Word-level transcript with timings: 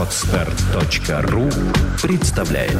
Отстар.ру 0.00 1.50
представляет 2.00 2.72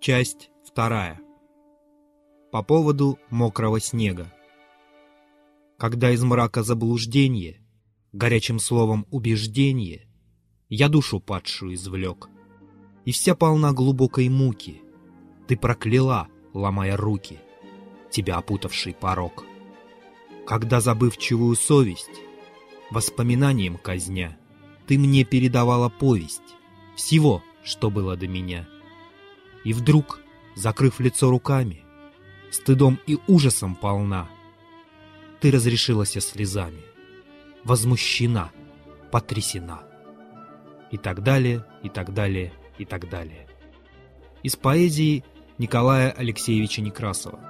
Часть 0.00 0.48
вторая. 0.64 1.20
По 2.50 2.62
поводу 2.62 3.18
мокрого 3.28 3.80
снега. 3.80 4.32
Когда 5.76 6.10
из 6.10 6.24
мрака 6.24 6.62
заблуждение, 6.62 7.60
горячим 8.14 8.58
словом 8.58 9.06
убеждение, 9.10 10.08
я 10.70 10.88
душу 10.88 11.20
падшую 11.20 11.74
извлек, 11.74 12.30
и 13.04 13.12
вся 13.12 13.34
полна 13.34 13.74
глубокой 13.74 14.30
муки. 14.30 14.85
Ты 15.46 15.56
прокляла, 15.56 16.28
ломая 16.52 16.96
руки, 16.96 17.38
тебя 18.10 18.36
опутавший 18.36 18.94
порог. 18.94 19.44
Когда 20.46 20.80
забывчивую 20.80 21.54
совесть, 21.56 22.22
воспоминанием 22.90 23.76
казня, 23.76 24.38
ты 24.86 24.98
мне 24.98 25.24
передавала 25.24 25.88
повесть 25.88 26.42
всего, 26.96 27.42
что 27.62 27.90
было 27.90 28.16
до 28.16 28.26
меня. 28.26 28.66
И 29.64 29.72
вдруг, 29.72 30.20
закрыв 30.54 31.00
лицо 31.00 31.30
руками, 31.30 31.82
стыдом 32.50 32.98
и 33.06 33.18
ужасом 33.26 33.74
полна, 33.74 34.28
ты 35.40 35.50
разрешилась 35.50 36.12
слезами, 36.12 36.82
возмущена, 37.64 38.50
потрясена. 39.10 39.82
И 40.90 40.98
так 40.98 41.22
далее, 41.22 41.64
и 41.82 41.88
так 41.88 42.14
далее, 42.14 42.52
и 42.78 42.84
так 42.84 43.08
далее. 43.08 43.48
Из 44.42 44.54
поэзии 44.54 45.24
Николая 45.58 46.10
Алексеевича 46.10 46.82
Некрасова. 46.82 47.40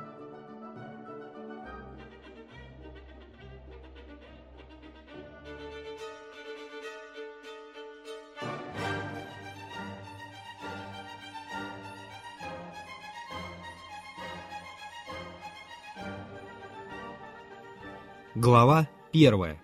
Глава 18.36 18.88
первая. 19.10 19.60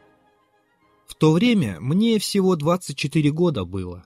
В 1.06 1.14
то 1.14 1.30
время 1.30 1.78
мне 1.78 2.18
всего 2.18 2.56
24 2.56 3.30
года 3.30 3.64
было. 3.64 4.04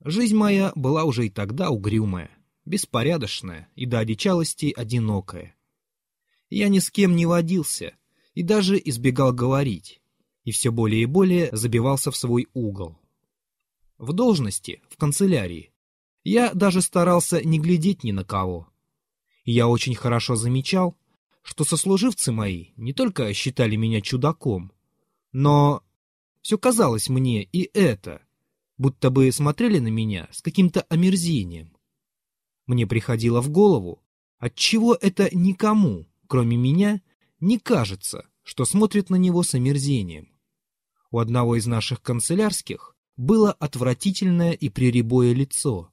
Жизнь 0.00 0.34
моя 0.34 0.72
была 0.74 1.04
уже 1.04 1.26
и 1.26 1.30
тогда 1.30 1.70
угрюмая, 1.70 2.30
беспорядочная 2.64 3.68
и 3.74 3.86
до 3.86 3.98
одичалости 3.98 4.72
одинокая. 4.76 5.54
Я 6.50 6.68
ни 6.68 6.78
с 6.78 6.90
кем 6.90 7.16
не 7.16 7.26
водился 7.26 7.94
и 8.34 8.42
даже 8.42 8.80
избегал 8.82 9.32
говорить, 9.32 10.00
и 10.44 10.52
все 10.52 10.70
более 10.70 11.02
и 11.02 11.06
более 11.06 11.48
забивался 11.52 12.10
в 12.10 12.16
свой 12.16 12.48
угол. 12.54 12.98
В 13.98 14.12
должности, 14.12 14.82
в 14.88 14.96
канцелярии, 14.96 15.72
я 16.24 16.52
даже 16.52 16.80
старался 16.82 17.42
не 17.44 17.58
глядеть 17.58 18.02
ни 18.02 18.12
на 18.12 18.24
кого. 18.24 18.68
И 19.44 19.52
я 19.52 19.68
очень 19.68 19.94
хорошо 19.94 20.36
замечал, 20.36 20.96
что 21.42 21.64
сослуживцы 21.64 22.32
мои 22.32 22.68
не 22.76 22.92
только 22.94 23.32
считали 23.34 23.76
меня 23.76 24.00
чудаком, 24.00 24.72
но 25.32 25.82
все 26.40 26.58
казалось 26.58 27.08
мне 27.08 27.42
и 27.42 27.70
это, 27.74 28.22
будто 28.78 29.10
бы 29.10 29.30
смотрели 29.30 29.78
на 29.78 29.88
меня 29.88 30.28
с 30.32 30.40
каким-то 30.40 30.82
омерзением. 30.82 31.73
Мне 32.66 32.86
приходило 32.86 33.40
в 33.40 33.50
голову, 33.50 34.02
отчего 34.38 34.96
это 35.00 35.28
никому, 35.34 36.06
кроме 36.26 36.56
меня, 36.56 37.02
не 37.40 37.58
кажется, 37.58 38.26
что 38.42 38.64
смотрит 38.64 39.10
на 39.10 39.16
него 39.16 39.42
с 39.42 39.54
омерзением. 39.54 40.28
У 41.10 41.18
одного 41.18 41.56
из 41.56 41.66
наших 41.66 42.02
канцелярских 42.02 42.96
было 43.16 43.52
отвратительное 43.52 44.52
и 44.52 44.68
приребое 44.68 45.32
лицо, 45.32 45.90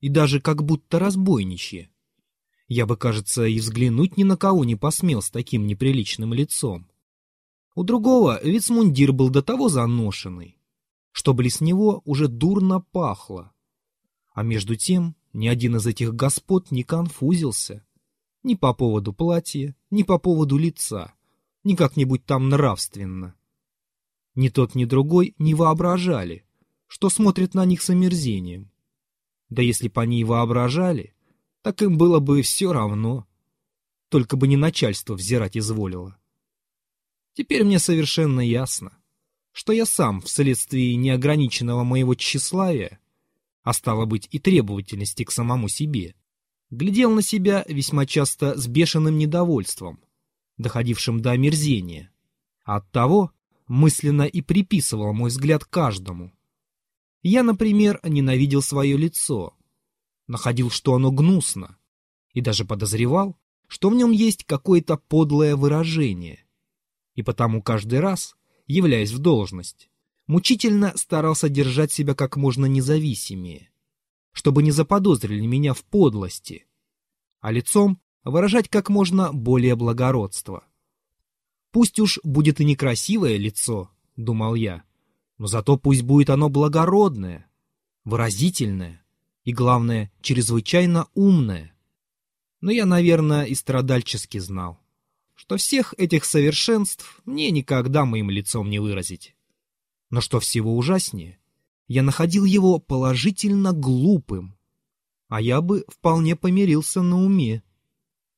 и 0.00 0.08
даже 0.08 0.40
как 0.40 0.62
будто 0.64 0.98
разбойничье. 0.98 1.90
Я 2.68 2.86
бы, 2.86 2.96
кажется, 2.96 3.44
и 3.44 3.58
взглянуть 3.58 4.16
ни 4.16 4.22
на 4.22 4.36
кого 4.36 4.64
не 4.64 4.76
посмел 4.76 5.20
с 5.20 5.30
таким 5.30 5.66
неприличным 5.66 6.32
лицом. 6.32 6.88
У 7.74 7.84
другого 7.84 8.40
вицмундир 8.42 9.12
был 9.12 9.30
до 9.30 9.42
того 9.42 9.68
заношенный, 9.68 10.58
что 11.10 11.34
близ 11.34 11.60
него 11.60 12.02
уже 12.04 12.28
дурно 12.28 12.80
пахло. 12.80 13.52
А 14.34 14.42
между 14.42 14.76
тем 14.76 15.16
ни 15.32 15.48
один 15.48 15.76
из 15.76 15.86
этих 15.86 16.14
господ 16.14 16.70
не 16.70 16.82
конфузился. 16.82 17.84
Ни 18.42 18.54
по 18.54 18.74
поводу 18.74 19.12
платья, 19.12 19.76
ни 19.90 20.02
по 20.02 20.18
поводу 20.18 20.58
лица, 20.58 21.14
ни 21.64 21.74
как-нибудь 21.74 22.24
там 22.26 22.48
нравственно. 22.48 23.36
Ни 24.34 24.48
тот, 24.48 24.74
ни 24.74 24.84
другой 24.84 25.34
не 25.38 25.54
воображали, 25.54 26.44
что 26.86 27.08
смотрят 27.08 27.54
на 27.54 27.64
них 27.64 27.82
с 27.82 27.90
омерзением. 27.90 28.70
Да 29.48 29.62
если 29.62 29.88
бы 29.88 30.00
они 30.00 30.20
и 30.20 30.24
воображали, 30.24 31.14
так 31.62 31.82
им 31.82 31.96
было 31.98 32.18
бы 32.18 32.42
все 32.42 32.72
равно. 32.72 33.26
Только 34.08 34.36
бы 34.36 34.48
не 34.48 34.56
начальство 34.56 35.14
взирать 35.14 35.56
изволило. 35.56 36.18
Теперь 37.34 37.64
мне 37.64 37.78
совершенно 37.78 38.40
ясно, 38.40 38.98
что 39.52 39.72
я 39.72 39.86
сам 39.86 40.20
вследствие 40.20 40.96
неограниченного 40.96 41.84
моего 41.84 42.14
тщеславия, 42.14 43.00
а 43.62 43.72
стало 43.72 44.06
быть 44.06 44.28
и 44.30 44.38
требовательности 44.38 45.24
к 45.24 45.30
самому 45.30 45.68
себе, 45.68 46.14
глядел 46.70 47.10
на 47.12 47.22
себя 47.22 47.64
весьма 47.68 48.06
часто 48.06 48.58
с 48.58 48.66
бешеным 48.66 49.18
недовольством, 49.18 50.00
доходившим 50.56 51.20
до 51.20 51.32
омерзения, 51.32 52.10
оттого 52.64 53.32
мысленно 53.68 54.22
и 54.22 54.40
приписывал 54.40 55.12
мой 55.12 55.30
взгляд 55.30 55.64
каждому. 55.64 56.32
Я, 57.22 57.42
например, 57.42 58.00
ненавидел 58.02 58.62
свое 58.62 58.96
лицо, 58.96 59.56
находил, 60.26 60.70
что 60.70 60.94
оно 60.94 61.12
гнусно, 61.12 61.78
и 62.32 62.40
даже 62.40 62.64
подозревал, 62.64 63.38
что 63.68 63.90
в 63.90 63.94
нем 63.94 64.10
есть 64.10 64.44
какое-то 64.44 64.96
подлое 64.96 65.54
выражение. 65.56 66.44
И 67.14 67.22
потому 67.22 67.62
каждый 67.62 68.00
раз, 68.00 68.34
являясь 68.66 69.12
в 69.12 69.18
должность, 69.18 69.88
мучительно 70.32 70.94
старался 70.96 71.50
держать 71.50 71.92
себя 71.92 72.14
как 72.14 72.38
можно 72.38 72.64
независимее, 72.64 73.68
чтобы 74.32 74.62
не 74.62 74.70
заподозрили 74.70 75.44
меня 75.44 75.74
в 75.74 75.84
подлости, 75.84 76.66
а 77.40 77.52
лицом 77.52 78.00
выражать 78.24 78.70
как 78.70 78.88
можно 78.88 79.30
более 79.30 79.76
благородство. 79.76 80.64
Пусть 81.70 82.00
уж 82.00 82.18
будет 82.24 82.60
и 82.60 82.64
некрасивое 82.64 83.36
лицо, 83.36 83.90
думал 84.16 84.54
я, 84.54 84.84
но 85.36 85.48
зато 85.48 85.76
пусть 85.76 86.00
будет 86.00 86.30
оно 86.30 86.48
благородное, 86.48 87.46
выразительное 88.04 89.04
и, 89.44 89.52
главное, 89.52 90.10
чрезвычайно 90.22 91.08
умная. 91.12 91.76
Но 92.62 92.70
я, 92.70 92.86
наверное, 92.86 93.44
и 93.44 93.54
страдальчески 93.54 94.38
знал, 94.38 94.80
что 95.34 95.58
всех 95.58 95.92
этих 95.98 96.24
совершенств 96.24 97.20
мне 97.26 97.50
никогда 97.50 98.06
моим 98.06 98.30
лицом 98.30 98.70
не 98.70 98.78
выразить. 98.78 99.36
Но 100.12 100.20
что 100.20 100.40
всего 100.40 100.76
ужаснее, 100.76 101.40
я 101.88 102.02
находил 102.02 102.44
его 102.44 102.78
положительно 102.78 103.72
глупым, 103.72 104.56
а 105.28 105.40
я 105.40 105.62
бы 105.62 105.86
вполне 105.88 106.36
помирился 106.36 107.00
на 107.00 107.16
уме. 107.16 107.62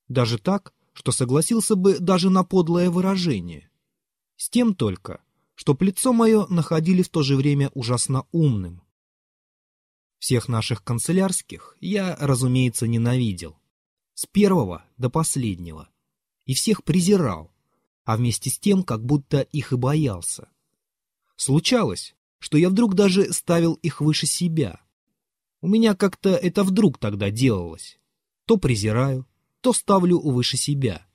Даже 0.07 0.39
так, 0.39 0.73
что 0.93 1.11
согласился 1.11 1.75
бы 1.75 1.99
даже 1.99 2.31
на 2.31 2.45
подлое 2.45 2.91
выражение. 2.91 3.69
С 4.37 4.49
тем 4.49 4.77
только, 4.77 5.21
что 5.57 5.77
лицо 5.81 6.13
мое 6.13 6.47
находили 6.47 7.03
в 7.03 7.09
то 7.09 7.25
же 7.25 7.35
время 7.35 7.73
ужасно 7.75 8.25
умным, 8.31 8.81
всех 10.21 10.49
наших 10.49 10.85
канцелярских 10.85 11.77
я, 11.81 12.17
разумеется, 12.21 12.87
ненавидел. 12.87 13.59
С 14.15 14.27
первого 14.27 14.87
до 14.97 15.11
последнего. 15.11 15.91
И 16.47 16.55
всех 16.55 16.85
презирал, 16.85 17.53
а 18.05 18.17
вместе 18.17 18.49
с 18.49 18.59
тем 18.61 18.85
как 18.85 19.05
будто 19.05 19.41
их 19.41 19.73
и 19.73 19.77
боялся. 19.77 20.49
Случалось, 21.45 22.15
что 22.39 22.57
я 22.57 22.71
вдруг 22.71 22.95
даже 22.95 23.31
ставил 23.31 23.75
их 23.75 24.01
выше 24.01 24.25
себя. 24.25 24.81
У 25.61 25.69
меня 25.69 25.95
как-то 25.95 26.31
это 26.31 26.65
вдруг 26.65 26.97
тогда 26.97 27.31
делалось. 27.31 27.99
То 28.47 28.57
презираю, 28.57 29.27
то 29.61 29.75
ставлю 29.75 30.21
выше 30.21 30.57
себя. 30.57 31.07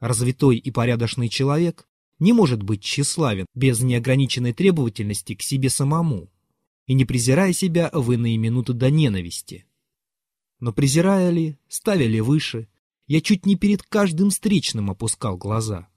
Развитой 0.00 0.58
и 0.58 0.70
порядочный 0.70 1.30
человек 1.30 1.88
не 2.18 2.34
может 2.34 2.62
быть 2.62 2.82
тщеславен 2.82 3.46
без 3.54 3.80
неограниченной 3.80 4.52
требовательности 4.52 5.34
к 5.34 5.40
себе 5.40 5.70
самому 5.70 6.30
и 6.86 6.92
не 6.92 7.06
презирая 7.06 7.54
себя 7.54 7.88
в 7.94 8.12
иные 8.12 8.36
минуты 8.36 8.74
до 8.74 8.90
ненависти. 8.90 9.64
Но 10.60 10.74
презирая 10.74 11.30
ли, 11.30 11.56
ставя 11.68 12.06
ли 12.06 12.20
выше, 12.20 12.68
я 13.06 13.22
чуть 13.22 13.46
не 13.46 13.56
перед 13.56 13.82
каждым 13.82 14.28
встречным 14.28 14.90
опускал 14.90 15.38
глаза. 15.38 15.88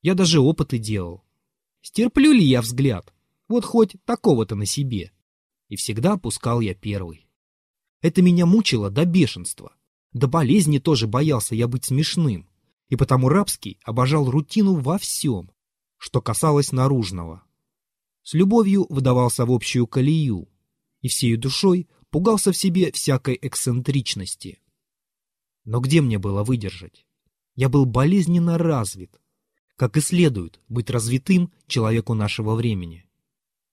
Я 0.00 0.14
даже 0.14 0.40
опыты 0.40 0.78
делал. 0.78 1.22
Стерплю 1.82 2.32
ли 2.32 2.44
я 2.44 2.62
взгляд? 2.62 3.12
Вот 3.48 3.64
хоть 3.64 3.96
такого-то 4.04 4.54
на 4.54 4.66
себе. 4.66 5.12
И 5.68 5.76
всегда 5.76 6.12
опускал 6.12 6.60
я 6.60 6.74
первый. 6.74 7.26
Это 8.00 8.22
меня 8.22 8.46
мучило 8.46 8.88
до 8.88 9.04
бешенства. 9.04 9.74
До 10.12 10.28
болезни 10.28 10.78
тоже 10.78 11.06
боялся 11.06 11.54
я 11.54 11.66
быть 11.66 11.86
смешным, 11.86 12.48
и 12.88 12.96
потому 12.96 13.28
рабский 13.28 13.78
обожал 13.84 14.30
рутину 14.30 14.74
во 14.74 14.98
всем, 14.98 15.50
что 15.96 16.20
касалось 16.20 16.72
наружного. 16.72 17.42
С 18.22 18.34
любовью 18.34 18.86
выдавался 18.88 19.44
в 19.46 19.50
общую 19.50 19.86
колею, 19.86 20.48
и 21.00 21.08
всею 21.08 21.38
душой 21.38 21.88
пугался 22.10 22.52
в 22.52 22.56
себе 22.56 22.92
всякой 22.92 23.38
эксцентричности. 23.40 24.60
Но 25.64 25.80
где 25.80 26.00
мне 26.00 26.18
было 26.18 26.44
выдержать? 26.44 27.06
Я 27.54 27.68
был 27.68 27.86
болезненно 27.86 28.58
развит, 28.58 29.20
как 29.82 29.96
и 29.96 30.00
следует 30.00 30.60
быть 30.68 30.90
развитым 30.90 31.50
человеку 31.66 32.14
нашего 32.14 32.54
времени. 32.54 33.04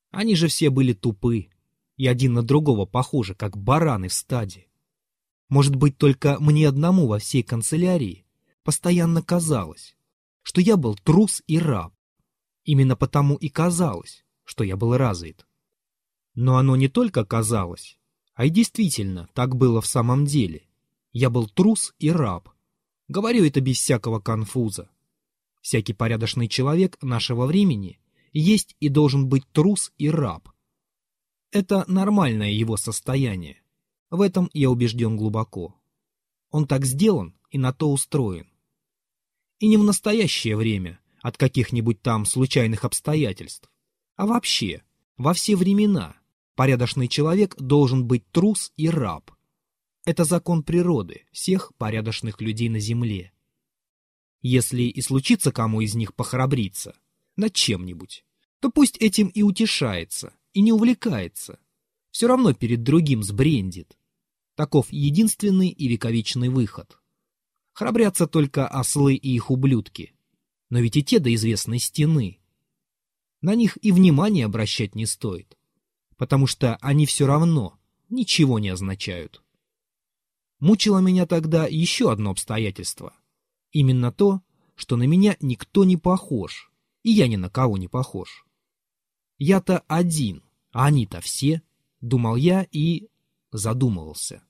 Они 0.09 0.33
же 0.33 0.47
все 0.47 0.71
были 0.71 0.93
тупы, 0.93 1.49
и 1.97 2.07
один 2.07 2.33
на 2.33 2.41
другого 2.41 2.87
похожи, 2.87 3.35
как 3.35 3.55
бараны 3.55 4.07
в 4.07 4.13
стаде. 4.13 4.65
Может 5.49 5.75
быть, 5.75 5.99
только 5.99 6.37
мне 6.39 6.67
одному 6.67 7.05
во 7.05 7.19
всей 7.19 7.43
канцелярии 7.43 8.25
постоянно 8.63 9.21
казалось, 9.21 9.95
что 10.41 10.61
я 10.61 10.77
был 10.77 10.95
трус 10.95 11.43
и 11.45 11.59
раб. 11.59 11.93
Именно 12.63 12.95
потому 12.95 13.35
и 13.35 13.47
казалось, 13.47 14.25
что 14.45 14.63
я 14.63 14.77
был 14.77 14.97
развит. 14.97 15.45
Но 16.33 16.57
оно 16.57 16.75
не 16.75 16.87
только 16.87 17.23
казалось, 17.23 17.99
а 18.33 18.47
и 18.47 18.49
действительно 18.49 19.29
так 19.35 19.55
было 19.55 19.79
в 19.79 19.85
самом 19.85 20.25
деле. 20.25 20.63
Я 21.11 21.29
был 21.29 21.47
трус 21.47 21.93
и 21.99 22.09
раб. 22.09 22.49
Говорю 23.07 23.45
это 23.45 23.61
без 23.61 23.77
всякого 23.77 24.19
конфуза. 24.19 24.89
Всякий 25.61 25.93
порядочный 25.93 26.47
человек 26.47 26.97
нашего 27.01 27.45
времени 27.45 27.99
есть 28.31 28.75
и 28.79 28.89
должен 28.89 29.27
быть 29.27 29.49
трус 29.51 29.91
и 29.97 30.09
раб. 30.09 30.49
Это 31.51 31.83
нормальное 31.87 32.51
его 32.51 32.77
состояние. 32.77 33.61
В 34.09 34.21
этом 34.21 34.49
я 34.53 34.69
убежден 34.69 35.17
глубоко. 35.17 35.75
Он 36.51 36.67
так 36.67 36.85
сделан 36.85 37.35
и 37.51 37.57
на 37.57 37.73
то 37.73 37.91
устроен. 37.91 38.47
И 39.59 39.67
не 39.67 39.77
в 39.77 39.83
настоящее 39.83 40.55
время, 40.55 40.99
от 41.21 41.37
каких-нибудь 41.37 42.01
там 42.01 42.25
случайных 42.25 42.85
обстоятельств, 42.85 43.69
а 44.15 44.25
вообще, 44.25 44.83
во 45.17 45.33
все 45.33 45.55
времена, 45.55 46.15
порядочный 46.55 47.07
человек 47.07 47.55
должен 47.57 48.05
быть 48.05 48.29
трус 48.31 48.71
и 48.77 48.89
раб. 48.89 49.31
Это 50.05 50.23
закон 50.23 50.63
природы 50.63 51.25
всех 51.31 51.71
порядочных 51.77 52.41
людей 52.41 52.69
на 52.69 52.79
земле. 52.79 53.31
Если 54.41 54.83
и 54.83 55.01
случится 55.01 55.51
кому 55.51 55.81
из 55.81 55.95
них 55.95 56.13
похрабриться 56.13 56.95
над 57.35 57.53
чем-нибудь, 57.53 58.23
то 58.59 58.69
пусть 58.69 58.97
этим 58.97 59.27
и 59.27 59.41
утешается, 59.41 60.33
и 60.53 60.61
не 60.61 60.71
увлекается. 60.71 61.59
Все 62.11 62.27
равно 62.27 62.53
перед 62.53 62.83
другим 62.83 63.23
сбрендит. 63.23 63.97
Таков 64.55 64.91
единственный 64.91 65.69
и 65.69 65.87
вековечный 65.87 66.49
выход. 66.49 66.97
Храбрятся 67.73 68.27
только 68.27 68.67
ослы 68.67 69.15
и 69.15 69.33
их 69.33 69.51
ублюдки. 69.51 70.13
Но 70.69 70.79
ведь 70.79 70.97
и 70.97 71.03
те 71.03 71.19
до 71.19 71.33
известной 71.33 71.79
стены. 71.79 72.39
На 73.41 73.55
них 73.55 73.77
и 73.81 73.91
внимания 73.91 74.45
обращать 74.45 74.95
не 74.95 75.05
стоит, 75.05 75.57
потому 76.17 76.45
что 76.45 76.75
они 76.81 77.05
все 77.05 77.25
равно 77.25 77.79
ничего 78.09 78.59
не 78.59 78.69
означают. 78.69 79.41
Мучило 80.59 80.99
меня 80.99 81.25
тогда 81.25 81.65
еще 81.67 82.11
одно 82.11 82.31
обстоятельство. 82.31 83.13
Именно 83.71 84.11
то, 84.11 84.41
что 84.75 84.95
на 84.95 85.03
меня 85.03 85.37
никто 85.41 85.83
не 85.83 85.97
похож, 85.97 86.71
и 87.03 87.11
я 87.11 87.27
ни 87.27 87.35
на 87.35 87.49
кого 87.49 87.77
не 87.77 87.87
похож. 87.87 88.45
Я-то 89.37 89.83
один, 89.87 90.43
а 90.71 90.85
они-то 90.85 91.21
все, 91.21 91.61
думал 92.01 92.35
я 92.35 92.67
и 92.71 93.09
задумывался. 93.51 94.43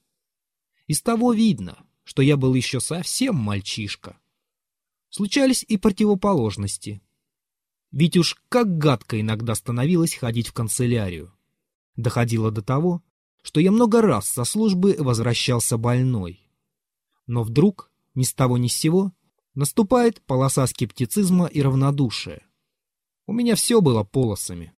Из 0.86 1.02
того 1.02 1.32
видно, 1.32 1.78
что 2.04 2.22
я 2.22 2.36
был 2.36 2.54
еще 2.54 2.80
совсем 2.80 3.36
мальчишка. 3.36 4.18
Случались 5.10 5.64
и 5.66 5.76
противоположности. 5.76 7.02
Ведь 7.92 8.16
уж 8.16 8.36
как 8.48 8.78
гадко 8.78 9.20
иногда 9.20 9.54
становилось 9.54 10.14
ходить 10.14 10.48
в 10.48 10.52
канцелярию. 10.52 11.32
Доходило 11.96 12.50
до 12.50 12.62
того, 12.62 13.02
что 13.42 13.60
я 13.60 13.72
много 13.72 14.02
раз 14.02 14.28
со 14.28 14.44
службы 14.44 14.96
возвращался 14.98 15.76
больной. 15.76 16.40
Но 17.26 17.42
вдруг, 17.42 17.89
ни 18.14 18.24
с 18.24 18.32
того 18.32 18.58
ни 18.58 18.68
с 18.68 18.74
сего, 18.74 19.12
наступает 19.54 20.20
полоса 20.22 20.66
скептицизма 20.66 21.46
и 21.46 21.62
равнодушия. 21.62 22.42
У 23.26 23.32
меня 23.32 23.54
все 23.54 23.80
было 23.80 24.04
полосами. 24.04 24.72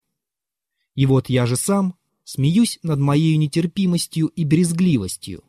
И 0.94 1.06
вот 1.06 1.29
я 1.29 1.47
же 1.47 1.56
сам 1.56 1.94
смеюсь 2.25 2.79
над 2.82 2.99
моей 2.99 3.37
нетерпимостью 3.37 4.29
и 4.29 4.44
брезгливостью. 4.44 5.44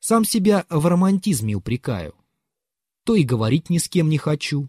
Сам 0.00 0.24
себя 0.24 0.66
в 0.68 0.86
романтизме 0.86 1.54
упрекаю. 1.54 2.14
То 3.04 3.14
и 3.14 3.22
говорить 3.22 3.70
ни 3.70 3.78
с 3.78 3.88
кем 3.88 4.08
не 4.08 4.18
хочу, 4.18 4.68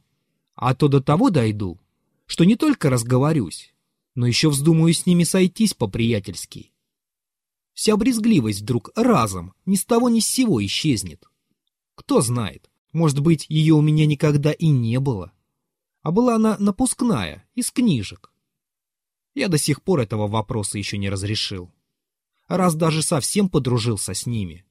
а 0.56 0.76
то 0.76 0.88
до 0.88 1.02
того 1.02 1.30
дойду, 1.30 1.80
что 2.26 2.44
не 2.44 2.56
только 2.56 2.90
разговорюсь, 2.90 3.74
но 4.16 4.26
еще 4.28 4.50
вздумаю 4.50 4.94
с 4.94 5.06
ними 5.06 5.24
сойтись 5.24 5.74
по-приятельски. 5.74 6.72
Вся 7.74 7.96
брезгливость 7.96 8.62
вдруг 8.62 8.90
разом, 8.96 9.54
ни 9.66 9.76
с 9.76 9.86
того 9.86 10.10
ни 10.10 10.20
с 10.20 10.28
сего 10.28 10.64
исчезнет. 10.66 11.24
Кто 11.98 12.22
знает, 12.22 12.70
может 12.94 13.22
быть, 13.22 13.48
ее 13.50 13.74
у 13.74 13.82
меня 13.82 14.06
никогда 14.06 14.52
и 14.52 14.68
не 14.68 15.00
было. 15.00 15.34
А 16.04 16.12
была 16.12 16.36
она 16.36 16.56
напускная, 16.60 17.50
из 17.56 17.72
книжек. 17.72 18.32
Я 19.34 19.48
до 19.48 19.58
сих 19.58 19.82
пор 19.82 20.02
этого 20.02 20.28
вопроса 20.28 20.78
еще 20.78 21.00
не 21.00 21.10
разрешил. 21.10 21.74
Раз 22.48 22.76
даже 22.76 23.02
совсем 23.02 23.50
подружился 23.50 24.14
с 24.14 24.28
ними. 24.28 24.64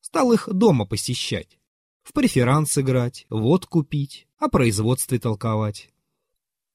Стал 0.00 0.32
их 0.32 0.48
дома 0.50 0.86
посещать. 0.86 1.58
В 2.02 2.14
преферанс 2.14 2.78
играть, 2.78 3.26
водку 3.28 3.84
пить, 3.84 4.26
о 4.38 4.48
производстве 4.48 5.18
толковать. 5.18 5.92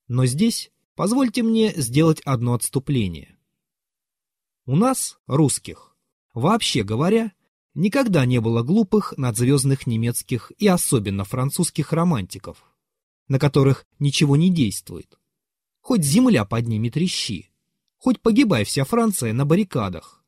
Но 0.07 0.27
здесь 0.27 0.71
позвольте 0.95 1.41
мне 1.41 1.73
сделать 1.75 2.21
одно 2.21 2.53
отступление. 2.53 3.35
У 4.67 4.75
нас, 4.75 5.19
русских, 5.25 5.95
вообще 6.35 6.83
говоря, 6.83 7.33
никогда 7.77 8.25
не 8.25 8.41
было 8.41 8.61
глупых 8.63 9.13
надзвездных 9.15 9.87
немецких 9.87 10.51
и 10.57 10.67
особенно 10.67 11.23
французских 11.23 11.93
романтиков, 11.93 12.57
на 13.29 13.39
которых 13.39 13.85
ничего 13.99 14.35
не 14.35 14.49
действует, 14.49 15.17
Хоть 15.87 16.03
земля 16.03 16.43
под 16.43 16.67
ними 16.67 16.89
трещи. 16.89 17.49
Хоть 17.97 18.19
погибай 18.19 18.65
вся 18.65 18.83
Франция 18.83 19.31
на 19.31 19.45
баррикадах. 19.45 20.21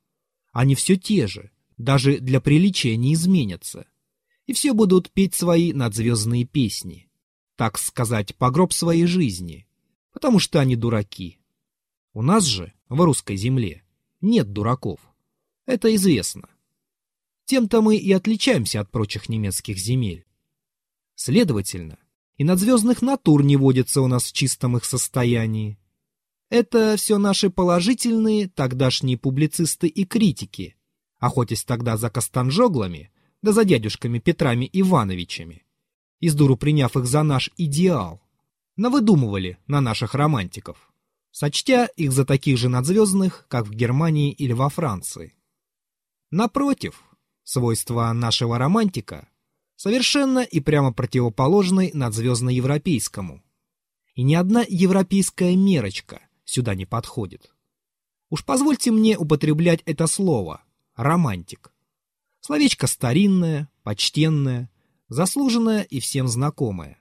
Они 0.52 0.74
все 0.74 0.96
те 0.96 1.26
же, 1.26 1.50
даже 1.76 2.16
для 2.16 2.40
приличия 2.40 2.96
не 2.96 3.12
изменятся. 3.12 3.86
И 4.46 4.54
все 4.54 4.72
будут 4.72 5.10
петь 5.10 5.34
свои 5.34 5.74
надзвездные 5.74 6.46
песни. 6.46 7.10
Так 7.56 7.76
сказать, 7.76 8.34
погроб 8.36 8.72
своей 8.72 9.04
жизни. 9.04 9.66
Потому 10.14 10.38
что 10.38 10.60
они 10.60 10.76
дураки. 10.76 11.38
У 12.14 12.22
нас 12.22 12.44
же, 12.44 12.72
в 12.88 12.98
русской 12.98 13.36
земле, 13.36 13.84
нет 14.22 14.54
дураков. 14.54 15.00
Это 15.66 15.94
известно. 15.94 16.48
Тем-то 17.50 17.82
мы 17.82 17.96
и 17.96 18.12
отличаемся 18.12 18.78
от 18.80 18.92
прочих 18.92 19.28
немецких 19.28 19.76
земель. 19.76 20.24
Следовательно, 21.16 21.98
и 22.36 22.44
надзвездных 22.44 23.02
натур 23.02 23.42
не 23.42 23.56
водится 23.56 24.02
у 24.02 24.06
нас 24.06 24.26
в 24.26 24.32
чистом 24.32 24.76
их 24.76 24.84
состоянии. 24.84 25.76
Это 26.48 26.94
все 26.96 27.18
наши 27.18 27.50
положительные 27.50 28.46
тогдашние 28.46 29.18
публицисты 29.18 29.88
и 29.88 30.04
критики, 30.04 30.76
охотясь 31.18 31.64
тогда 31.64 31.96
за 31.96 32.08
Костанжоглами, 32.08 33.10
да 33.42 33.50
за 33.50 33.64
дядюшками 33.64 34.20
Петрами 34.20 34.70
Ивановичами, 34.72 35.66
из 36.20 36.36
дуру 36.36 36.56
приняв 36.56 36.96
их 36.96 37.04
за 37.04 37.24
наш 37.24 37.50
идеал, 37.56 38.22
навыдумывали 38.76 39.58
на 39.66 39.80
наших 39.80 40.14
романтиков, 40.14 40.92
сочтя 41.32 41.86
их 41.96 42.12
за 42.12 42.24
таких 42.24 42.58
же 42.58 42.68
надзвездных, 42.68 43.46
как 43.48 43.66
в 43.66 43.72
Германии 43.72 44.30
или 44.30 44.52
во 44.52 44.68
Франции. 44.68 45.34
Напротив, 46.30 47.02
свойства 47.50 48.12
нашего 48.12 48.58
романтика 48.58 49.28
совершенно 49.74 50.38
и 50.38 50.60
прямо 50.60 50.92
противоположный 50.92 51.90
надзвездно-европейскому. 51.92 53.42
И 54.14 54.22
ни 54.22 54.34
одна 54.36 54.64
европейская 54.68 55.56
мерочка 55.56 56.22
сюда 56.44 56.76
не 56.76 56.86
подходит. 56.86 57.52
Уж 58.28 58.44
позвольте 58.44 58.92
мне 58.92 59.18
употреблять 59.18 59.82
это 59.84 60.06
слово 60.06 60.62
«романтик». 60.94 61.72
Словечко 62.40 62.86
старинное, 62.86 63.68
почтенное, 63.82 64.70
заслуженное 65.08 65.82
и 65.82 65.98
всем 65.98 66.28
знакомое. 66.28 66.98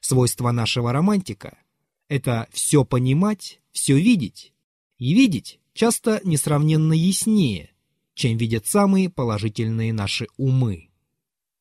Свойство 0.00 0.50
нашего 0.50 0.92
романтика— 0.92 1.56
это 2.08 2.46
все 2.52 2.84
понимать, 2.84 3.62
все 3.70 3.98
видеть, 3.98 4.52
и 4.98 5.14
видеть 5.14 5.60
часто 5.72 6.20
несравненно 6.24 6.92
яснее, 6.92 7.71
чем 8.14 8.36
видят 8.36 8.66
самые 8.66 9.10
положительные 9.10 9.92
наши 9.92 10.26
умы 10.36 10.92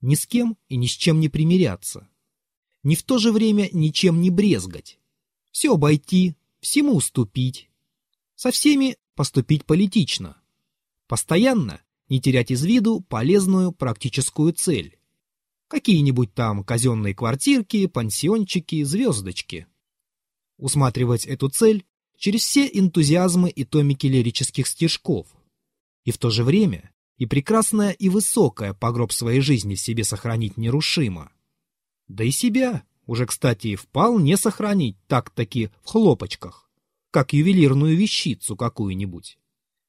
ни 0.01 0.15
с 0.15 0.25
кем 0.25 0.57
и 0.67 0.75
ни 0.75 0.87
с 0.87 0.91
чем 0.91 1.19
не 1.19 1.29
примиряться. 1.29 2.07
Ни 2.83 2.95
в 2.95 3.03
то 3.03 3.19
же 3.19 3.31
время 3.31 3.69
ничем 3.71 4.21
не 4.21 4.29
брезгать. 4.29 4.99
Все 5.51 5.73
обойти, 5.73 6.35
всему 6.59 6.95
уступить. 6.95 7.69
Со 8.35 8.51
всеми 8.51 8.97
поступить 9.15 9.65
политично. 9.65 10.37
Постоянно 11.07 11.81
не 12.09 12.19
терять 12.19 12.51
из 12.51 12.63
виду 12.63 13.01
полезную 13.01 13.71
практическую 13.71 14.53
цель. 14.53 14.97
Какие-нибудь 15.67 16.33
там 16.33 16.63
казенные 16.63 17.13
квартирки, 17.13 17.85
пансиончики, 17.85 18.83
звездочки. 18.83 19.67
Усматривать 20.57 21.25
эту 21.25 21.49
цель 21.49 21.85
через 22.17 22.41
все 22.41 22.67
энтузиазмы 22.67 23.49
и 23.49 23.63
томики 23.63 24.07
лирических 24.07 24.67
стишков. 24.67 25.27
И 26.03 26.11
в 26.11 26.17
то 26.17 26.29
же 26.29 26.43
время 26.43 26.91
и 27.17 27.27
прекрасное, 27.27 27.91
и 27.91 28.09
высокое 28.09 28.73
по 28.73 28.91
гроб 28.91 29.11
своей 29.11 29.41
жизни 29.41 29.75
в 29.75 29.79
себе 29.79 30.03
сохранить 30.03 30.57
нерушимо. 30.57 31.31
Да 32.07 32.23
и 32.23 32.31
себя 32.31 32.83
уже, 33.05 33.27
кстати, 33.27 33.75
вполне 33.75 34.37
сохранить 34.37 34.97
так-таки 35.07 35.69
в 35.83 35.89
хлопочках, 35.89 36.69
как 37.11 37.33
ювелирную 37.33 37.95
вещицу 37.95 38.55
какую-нибудь. 38.55 39.37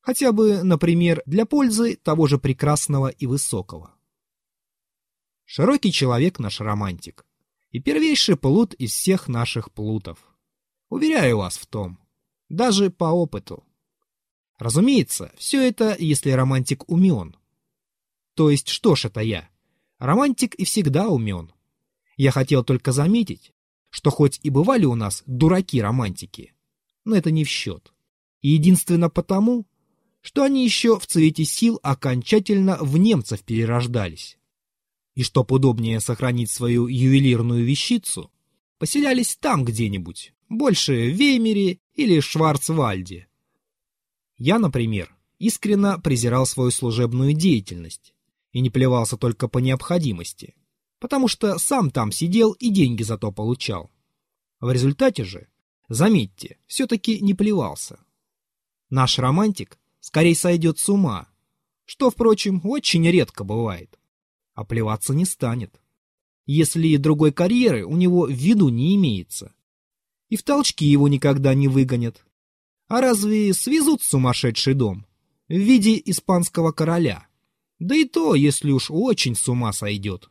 Хотя 0.02 0.33
бы, 0.33 0.62
например, 0.62 1.23
для 1.25 1.47
пользы 1.47 1.97
того 1.97 2.26
же 2.26 2.37
прекрасного 2.37 3.09
и 3.09 3.26
высокого. 3.26 3.95
Широкий 5.47 5.92
человек 5.92 6.38
наш 6.38 6.61
романтик. 6.61 7.25
И 7.71 7.81
первейший 7.81 8.37
плут 8.37 8.75
из 8.75 8.92
всех 8.92 9.28
наших 9.28 9.73
плутов. 9.73 10.19
Уверяю 10.90 11.38
вас 11.38 11.57
в 11.57 11.66
том. 11.66 11.99
Даже 12.50 12.90
по 12.90 13.04
опыту. 13.04 13.64
Разумеется, 14.62 15.33
все 15.37 15.61
это, 15.61 15.97
если 15.99 16.31
романтик 16.31 16.88
умен. 16.88 17.35
То 18.37 18.49
есть, 18.49 18.69
что 18.69 18.95
ж 18.95 19.07
это 19.07 19.19
я? 19.19 19.49
Романтик 19.99 20.54
и 20.54 20.64
всегда 20.64 21.09
умен. 21.09 21.52
Я 22.16 22.31
хотел 22.31 22.62
только 22.62 22.92
заметить, 22.92 23.52
что 23.90 24.11
хоть 24.11 24.38
и 24.45 24.50
бывали 24.50 24.85
у 24.85 24.95
нас 24.95 25.25
дураки-романтики, 25.26 26.54
но 27.04 27.16
это 27.16 27.33
не 27.33 27.42
в 27.42 27.49
счет. 27.49 27.92
И 28.40 28.50
единственно 28.50 29.11
потому, 29.11 29.66
что 30.21 30.45
они 30.45 30.64
еще 30.64 30.97
в 30.97 31.09
цвете 31.09 31.45
сил 31.45 31.81
окончательно 31.83 32.78
в 32.81 32.97
немцев 32.99 33.42
перерождались. 33.42 34.38
И 35.16 35.25
чтоб 35.25 35.50
удобнее 35.50 35.99
сохранить 35.99 36.52
свою 36.52 36.87
ювелирную 36.87 37.64
вещицу, 37.64 38.31
поселялись 38.78 39.35
там 39.35 39.64
где-нибудь, 39.64 40.35
больше 40.49 41.11
в 41.11 41.16
Веймере 41.16 41.81
или 41.95 42.21
Шварцвальде. 42.21 43.26
Я, 44.45 44.59
например, 44.59 45.15
искренно 45.39 46.01
презирал 46.01 46.47
свою 46.47 46.73
служебную 46.73 47.33
деятельность 47.33 48.13
и 48.51 48.59
не 48.59 48.71
плевался 48.71 49.17
только 49.17 49.47
по 49.47 49.59
необходимости, 49.59 50.57
потому 50.99 51.29
что 51.29 51.59
сам 51.59 51.93
там 51.93 52.11
сидел 52.11 52.51
и 52.51 52.71
деньги 52.71 53.05
за 53.05 53.19
то 53.19 53.31
получал. 53.31 53.89
В 54.59 54.73
результате 54.73 55.23
же, 55.23 55.47
заметьте, 55.89 56.59
все-таки 56.67 57.21
не 57.21 57.35
плевался. 57.35 58.01
Наш 58.91 59.21
романтик 59.21 59.79
скорее 60.01 60.35
сойдет 60.35 60.81
с 60.81 60.89
ума, 60.89 61.29
что, 61.85 62.11
впрочем, 62.11 62.63
очень 62.65 63.09
редко 63.09 63.45
бывает, 63.45 63.97
а 64.55 64.65
плеваться 64.65 65.15
не 65.15 65.25
станет, 65.25 65.81
если 66.47 66.97
другой 66.97 67.31
карьеры 67.31 67.85
у 67.85 67.97
него 67.97 68.27
в 68.27 68.33
виду 68.33 68.71
не 68.71 68.97
имеется. 68.97 69.55
И 70.31 70.37
в 70.37 70.43
толчки 70.43 70.85
его 70.85 71.07
никогда 71.07 71.55
не 71.55 71.69
выгонят. 71.69 72.25
А 72.93 73.01
разве 73.01 73.55
свезут 73.55 74.03
сумасшедший 74.03 74.75
дом 74.75 75.07
в 75.49 75.55
виде 75.55 75.99
испанского 76.05 76.73
короля? 76.73 77.27
Да 77.79 77.95
и 77.95 78.05
то, 78.05 78.35
если 78.35 78.71
уж 78.71 78.91
очень 78.91 79.35
с 79.35 79.49
ума 79.49 79.73
сойдет. 79.73 80.29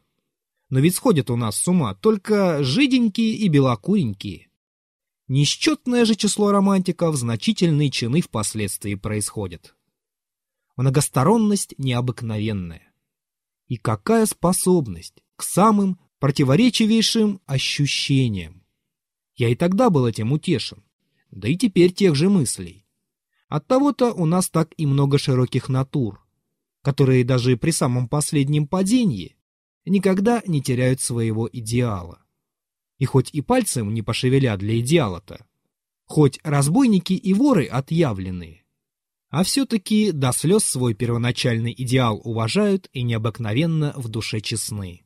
Но 0.70 0.80
ведь 0.80 0.94
сходят 0.94 1.32
у 1.32 1.36
нас 1.36 1.58
с 1.58 1.68
ума 1.68 1.96
только 1.96 2.64
жиденькие 2.64 3.34
и 3.34 3.48
белокуренькие. 3.48 4.52
Несчетное 5.28 6.06
же 6.06 6.14
число 6.14 6.52
романтиков 6.52 7.16
значительные 7.16 7.90
чины 7.90 8.22
впоследствии 8.22 8.94
происходят. 8.94 9.76
Многосторонность 10.78 11.74
необыкновенная. 11.80 12.94
И 13.70 13.78
какая 13.78 14.28
способность 14.28 15.24
к 15.36 15.42
самым 15.42 16.00
противоречивейшим 16.20 17.42
ощущениям. 17.48 18.62
Я 19.34 19.50
и 19.50 19.56
тогда 19.56 19.90
был 19.90 20.06
этим 20.06 20.32
утешен, 20.32 20.84
да 21.32 21.48
и 21.48 21.56
теперь 21.56 21.92
тех 21.92 22.16
же 22.16 22.30
мыслей. 22.30 22.86
Оттого-то 23.48 24.14
у 24.14 24.26
нас 24.26 24.50
так 24.50 24.74
и 24.78 24.86
много 24.86 25.18
широких 25.18 25.70
натур, 25.70 26.26
которые 26.82 27.24
даже 27.24 27.58
при 27.58 27.72
самом 27.72 28.08
последнем 28.08 28.68
падении 28.68 29.36
никогда 29.86 30.42
не 30.46 30.62
теряют 30.62 31.02
своего 31.02 31.50
идеала. 31.52 32.20
И 32.98 33.06
хоть 33.06 33.34
и 33.34 33.42
пальцем 33.42 33.94
не 33.94 34.02
пошевелят 34.02 34.60
для 34.60 34.80
идеала-то, 34.80 35.46
хоть 36.06 36.40
разбойники 36.44 37.14
и 37.14 37.34
воры 37.34 37.66
отъявленные, 37.66 38.64
а 39.30 39.44
все-таки 39.44 40.12
до 40.12 40.34
слез 40.34 40.66
свой 40.66 40.94
первоначальный 40.94 41.74
идеал 41.76 42.22
уважают 42.24 42.90
и 42.92 43.02
необыкновенно 43.02 43.94
в 43.96 44.10
душе 44.10 44.42
честны. 44.42 45.04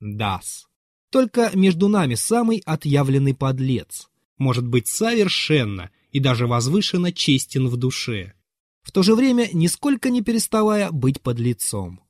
Дас. 0.00 0.66
Только 1.10 1.50
между 1.54 1.88
нами 1.88 2.14
самый 2.14 2.62
отъявленный 2.64 3.34
подлец, 3.34 4.08
может 4.38 4.66
быть 4.66 4.88
совершенно 4.88 5.90
и 6.10 6.20
даже 6.20 6.46
возвышенно 6.46 7.12
честен 7.12 7.68
в 7.68 7.76
душе, 7.76 8.34
в 8.82 8.92
то 8.92 9.02
же 9.02 9.14
время 9.14 9.48
нисколько 9.52 10.08
не 10.10 10.22
переставая 10.22 10.90
быть 10.90 11.20
подлецом. 11.20 12.00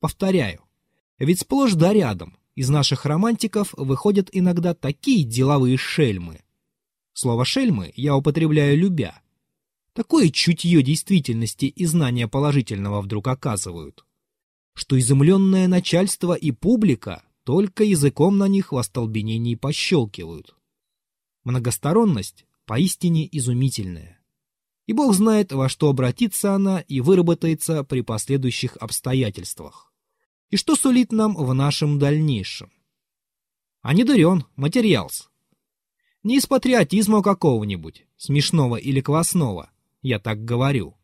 Повторяю, 0.00 0.62
ведь 1.18 1.40
сплошь 1.40 1.74
да 1.74 1.92
рядом 1.92 2.36
из 2.54 2.68
наших 2.70 3.04
романтиков 3.04 3.74
выходят 3.76 4.28
иногда 4.32 4.74
такие 4.74 5.24
деловые 5.24 5.76
шельмы. 5.76 6.40
Слово 7.12 7.44
«шельмы» 7.44 7.92
я 7.96 8.16
употребляю 8.16 8.76
любя. 8.76 9.22
Такое 9.92 10.28
чутье 10.30 10.82
действительности 10.82 11.66
и 11.66 11.86
знания 11.86 12.28
положительного 12.28 13.00
вдруг 13.00 13.28
оказывают, 13.28 14.04
что 14.74 14.98
изумленное 14.98 15.68
начальство 15.68 16.34
и 16.34 16.50
публика 16.50 17.22
только 17.44 17.84
языком 17.84 18.36
на 18.36 18.48
них 18.48 18.72
в 18.72 18.76
остолбенении 18.76 19.54
пощелкивают. 19.54 20.54
Многосторонность 21.46 22.44
поистине 22.64 23.28
изумительная. 23.30 24.18
И 24.86 24.92
Бог 24.92 25.14
знает, 25.14 25.52
во 25.52 25.68
что 25.68 25.88
обратится 25.88 26.54
она 26.54 26.80
и 26.80 27.00
выработается 27.00 27.84
при 27.84 28.00
последующих 28.00 28.76
обстоятельствах 28.78 29.92
и 30.50 30.56
что 30.56 30.74
сулит 30.74 31.12
нам 31.12 31.36
в 31.36 31.54
нашем 31.54 32.00
дальнейшем. 32.00 32.72
А 33.80 33.94
не 33.94 34.02
дурен, 34.02 34.44
материалс. 34.56 35.30
Не 36.24 36.38
из 36.38 36.46
патриотизма 36.46 37.22
какого-нибудь, 37.22 38.08
смешного 38.16 38.74
или 38.74 39.00
квасного, 39.00 39.70
я 40.02 40.18
так 40.18 40.44
говорю. 40.44 40.96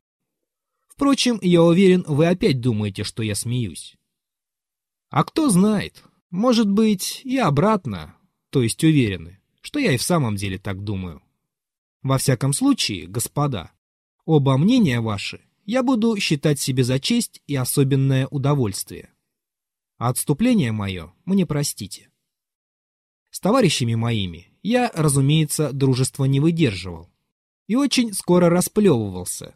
Впрочем, 0.88 1.38
я 1.40 1.62
уверен, 1.62 2.04
вы 2.08 2.26
опять 2.26 2.60
думаете, 2.60 3.04
что 3.04 3.22
я 3.22 3.36
смеюсь. 3.36 3.96
А 5.08 5.22
кто 5.22 5.50
знает, 5.50 6.02
может 6.30 6.68
быть, 6.68 7.20
и 7.22 7.38
обратно, 7.38 8.16
то 8.50 8.60
есть 8.60 8.82
уверены, 8.82 9.38
что 9.62 9.78
я 9.78 9.92
и 9.92 9.96
в 9.96 10.02
самом 10.02 10.36
деле 10.36 10.58
так 10.58 10.84
думаю. 10.84 11.22
Во 12.02 12.18
всяком 12.18 12.52
случае, 12.52 13.06
господа, 13.06 13.72
оба 14.26 14.58
мнения 14.58 15.00
ваши 15.00 15.40
я 15.64 15.82
буду 15.82 16.18
считать 16.18 16.60
себе 16.60 16.84
за 16.84 17.00
честь 17.00 17.40
и 17.46 17.56
особенное 17.56 18.26
удовольствие 18.26 19.08
а 20.02 20.08
отступление 20.08 20.72
мое 20.72 21.12
мне 21.26 21.46
простите. 21.46 22.10
С 23.30 23.38
товарищами 23.38 23.94
моими 23.94 24.48
я, 24.60 24.90
разумеется, 24.92 25.72
дружества 25.72 26.24
не 26.24 26.40
выдерживал 26.40 27.08
и 27.68 27.76
очень 27.76 28.12
скоро 28.12 28.50
расплевывался, 28.50 29.54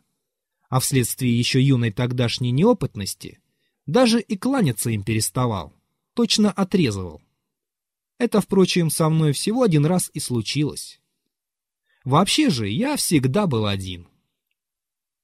а 0.69 0.79
вследствие 0.79 1.37
еще 1.37 1.61
юной 1.61 1.91
тогдашней 1.91 2.53
неопытности 2.53 3.41
даже 3.87 4.21
и 4.21 4.37
кланяться 4.37 4.91
им 4.91 5.03
переставал, 5.03 5.75
точно 6.15 6.53
отрезывал. 6.53 7.21
Это, 8.19 8.41
впрочем, 8.41 8.91
со 8.91 9.09
мной 9.09 9.33
всего 9.33 9.63
один 9.63 9.87
раз 9.87 10.11
и 10.15 10.21
случилось. 10.21 11.01
Вообще 12.05 12.51
же 12.51 12.69
я 12.69 12.97
всегда 12.97 13.47
был 13.47 13.67
один. 13.67 14.09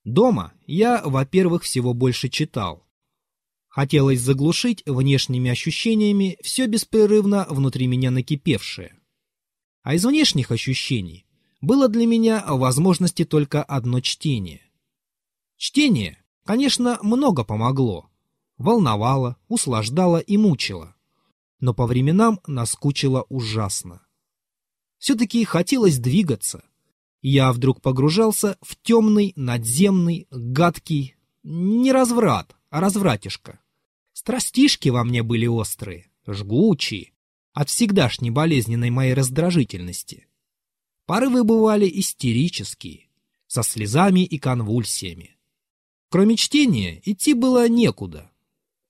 Дома 0.04 0.52
я, 0.66 1.02
во-первых, 1.04 1.62
всего 1.62 1.94
больше 1.94 2.28
читал, 2.28 2.87
Хотелось 3.72 4.20
заглушить 4.20 4.82
внешними 4.84 5.50
ощущениями 5.50 6.37
все 6.42 6.66
беспрерывно 6.66 7.46
внутри 7.49 7.87
меня 7.87 8.11
накипевшее. 8.11 8.94
А 9.82 9.94
из 9.94 10.04
внешних 10.04 10.50
ощущений 10.50 11.25
было 11.62 11.88
для 11.88 12.06
меня 12.06 12.44
возможности 12.46 13.25
только 13.25 13.62
одно 13.62 14.00
чтение. 14.00 14.61
Чтение, 15.56 16.22
конечно, 16.44 16.99
много 17.00 17.44
помогло. 17.44 18.11
Волновало, 18.58 19.38
услаждало 19.49 20.18
и 20.18 20.37
мучило. 20.37 20.94
Но 21.62 21.73
по 21.75 21.87
временам 21.87 22.40
наскучило 22.49 23.25
ужасно. 23.28 24.04
Все-таки 24.99 25.45
хотелось 25.45 25.99
двигаться. 25.99 26.64
Я 27.21 27.52
вдруг 27.52 27.81
погружался 27.81 28.59
в 28.61 28.75
темный, 28.75 29.33
надземный, 29.37 30.26
гадкий, 30.33 31.14
не 31.45 31.92
разврат, 31.92 32.57
а 32.69 32.81
развратишка. 32.81 33.61
Страстишки 34.12 34.88
во 34.88 35.04
мне 35.04 35.23
были 35.23 35.47
острые, 35.47 36.11
жгучие, 36.26 37.12
от 37.52 37.69
всегдашней 37.69 38.31
болезненной 38.31 38.90
моей 38.90 39.14
раздражительности. 39.14 40.26
Порывы 41.07 41.45
бывали 41.45 41.88
истерические, 41.88 43.09
со 43.47 43.62
слезами 43.62 44.25
и 44.25 44.37
конвульсиями. 44.37 45.37
Кроме 46.09 46.35
чтения, 46.35 47.00
идти 47.04 47.35
было 47.35 47.69
некуда. 47.69 48.33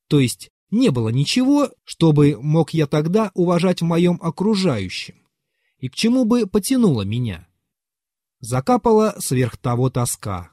То 0.09 0.21
есть 0.21 0.52
не 0.73 0.91
было 0.91 1.11
ничего, 1.11 1.71
чтобы 1.85 2.37
мог 2.41 2.71
я 2.75 2.87
тогда 2.87 3.31
уважать 3.35 3.83
в 3.83 3.85
моем 3.85 4.19
окружающем, 4.21 5.23
и 5.79 5.89
к 5.89 5.95
чему 5.95 6.25
бы 6.25 6.47
потянуло 6.47 7.03
меня. 7.03 7.47
Закапала 8.41 9.15
сверх 9.19 9.59
того 9.59 9.91
тоска. 9.91 10.51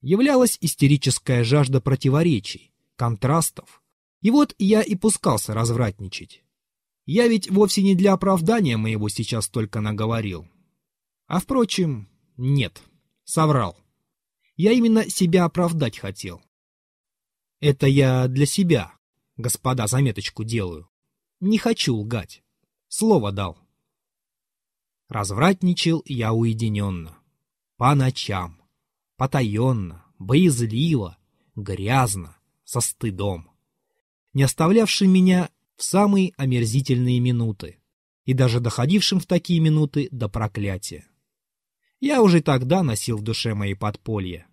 Являлась 0.00 0.58
истерическая 0.60 1.42
жажда 1.42 1.80
противоречий, 1.80 2.72
контрастов. 2.96 3.82
И 4.20 4.30
вот 4.30 4.54
я 4.58 4.80
и 4.80 4.94
пускался 4.94 5.54
развратничать. 5.54 6.44
Я 7.04 7.26
ведь 7.26 7.50
вовсе 7.50 7.82
не 7.82 7.96
для 7.96 8.12
оправдания 8.12 8.76
моего 8.76 9.08
сейчас 9.08 9.48
только 9.48 9.80
наговорил. 9.80 10.48
А 11.26 11.40
впрочем, 11.40 12.08
нет, 12.36 12.80
соврал. 13.24 13.76
Я 14.56 14.70
именно 14.72 15.10
себя 15.10 15.44
оправдать 15.44 15.98
хотел. 15.98 16.40
Это 17.60 17.88
я 17.88 18.28
для 18.28 18.46
себя, 18.46 18.92
господа, 19.38 19.86
заметочку 19.86 20.44
делаю. 20.44 20.90
Не 21.40 21.56
хочу 21.56 21.96
лгать. 21.96 22.42
Слово 22.88 23.32
дал. 23.32 23.58
Развратничал 25.08 26.02
я 26.04 26.34
уединенно. 26.34 27.16
По 27.76 27.94
ночам. 27.94 28.60
Потаенно, 29.16 30.04
боязливо, 30.18 31.16
грязно, 31.54 32.36
со 32.64 32.80
стыдом. 32.80 33.50
Не 34.34 34.42
оставлявший 34.42 35.06
меня 35.08 35.48
в 35.76 35.82
самые 35.82 36.32
омерзительные 36.36 37.20
минуты 37.20 37.78
и 38.24 38.34
даже 38.34 38.60
доходившим 38.60 39.20
в 39.20 39.26
такие 39.26 39.60
минуты 39.60 40.08
до 40.10 40.28
проклятия. 40.28 41.08
Я 42.00 42.22
уже 42.22 42.42
тогда 42.42 42.82
носил 42.82 43.18
в 43.18 43.22
душе 43.22 43.54
мои 43.54 43.74
подполья. 43.74 44.46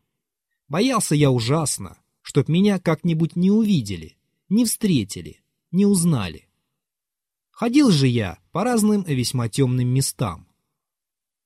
Боялся 0.67 1.13
я 1.13 1.29
ужасно, 1.29 1.97
чтоб 2.21 2.47
меня 2.47 2.79
как-нибудь 2.79 3.35
не 3.35 3.51
увидели, 3.51 4.14
не 4.49 4.65
встретили, 4.65 5.43
не 5.71 5.85
узнали. 5.85 6.47
Ходил 7.51 7.89
же 7.91 8.07
я 8.07 8.39
по 8.51 8.63
разным 8.63 9.03
весьма 9.03 9.49
темным 9.49 9.87
местам. 9.87 10.47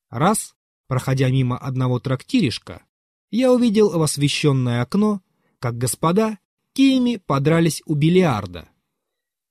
Раз, 0.10 0.56
проходя 0.88 1.30
мимо 1.30 1.58
одного 1.58 2.00
трактиришка, 2.00 2.84
я 3.30 3.54
увидел 3.54 3.92
в 3.92 4.02
освещенное 4.02 4.82
окно, 4.82 5.22
как 5.60 5.78
господа 5.78 6.40
киями 6.74 7.18
подрались 7.18 7.84
у 7.86 7.94
бильярда, 7.94 8.70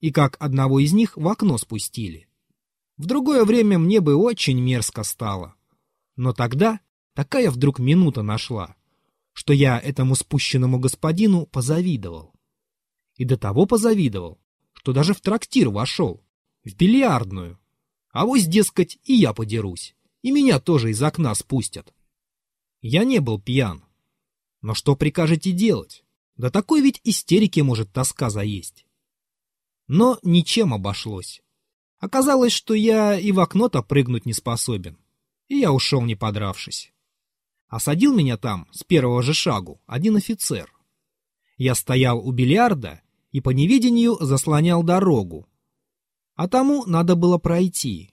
и 0.00 0.11
как 0.11 0.37
одного 0.40 0.81
из 0.81 0.93
них 0.93 1.17
в 1.17 1.28
окно 1.28 1.59
спустили. 1.59 2.28
В 2.97 3.07
другое 3.07 3.45
время 3.45 3.78
мне 3.78 4.00
бы 4.00 4.17
очень 4.17 4.61
мерзко 4.61 5.05
стало. 5.05 5.55
Но 6.17 6.33
тогда 6.33 6.81
такая 7.14 7.50
вдруг 7.50 7.78
минута 7.78 8.23
нашла, 8.23 8.75
что 9.33 9.52
я 9.52 9.78
этому 9.78 10.17
спущенному 10.17 10.81
господину 10.81 11.47
позавидовал. 11.47 12.35
И 13.19 13.27
до 13.27 13.37
того 13.37 13.67
позавидовал, 13.67 14.41
что 14.73 14.95
даже 14.95 15.13
в 15.13 15.21
трактир 15.21 15.69
вошел, 15.69 16.25
в 16.65 16.75
бильярдную. 16.75 17.59
А 18.11 18.25
вось, 18.25 18.47
дескать, 18.47 18.99
и 19.05 19.13
я 19.13 19.35
подерусь, 19.35 19.95
и 20.23 20.31
меня 20.31 20.59
тоже 20.59 20.91
из 20.91 21.03
окна 21.03 21.35
спустят. 21.35 21.93
Я 22.81 23.05
не 23.05 23.19
был 23.19 23.39
пьян. 23.39 23.85
Но 24.63 24.73
что 24.73 24.97
прикажете 24.97 25.53
делать? 25.53 26.03
Да 26.37 26.51
такой 26.51 26.81
ведь 26.81 27.03
истерики 27.05 27.61
может 27.61 27.93
тоска 27.93 28.31
заесть. 28.31 28.87
Но 29.89 30.19
ничем 30.23 30.73
обошлось. 30.73 31.43
Оказалось, 31.99 32.53
что 32.53 32.73
я 32.73 33.19
и 33.19 33.31
в 33.33 33.41
окно-то 33.41 33.83
прыгнуть 33.83 34.25
не 34.25 34.33
способен 34.33 34.97
и 35.49 35.57
я 35.57 35.73
ушел 35.73 36.03
не 36.03 36.15
подравшись. 36.15 36.93
Осадил 37.67 38.15
меня 38.15 38.37
там, 38.37 38.69
с 38.71 38.85
первого 38.85 39.23
же 39.23 39.35
шагу, 39.35 39.81
один 39.87 40.17
офицер. 40.17 40.73
Я 41.57 41.75
стоял 41.75 42.19
у 42.19 42.31
бильярда 42.31 43.03
и 43.30 43.40
по 43.40 43.50
неведению 43.50 44.16
заслонял 44.20 44.82
дорогу. 44.82 45.47
А 46.34 46.49
тому 46.49 46.84
надо 46.86 47.17
было 47.17 47.38
пройти. 47.38 48.10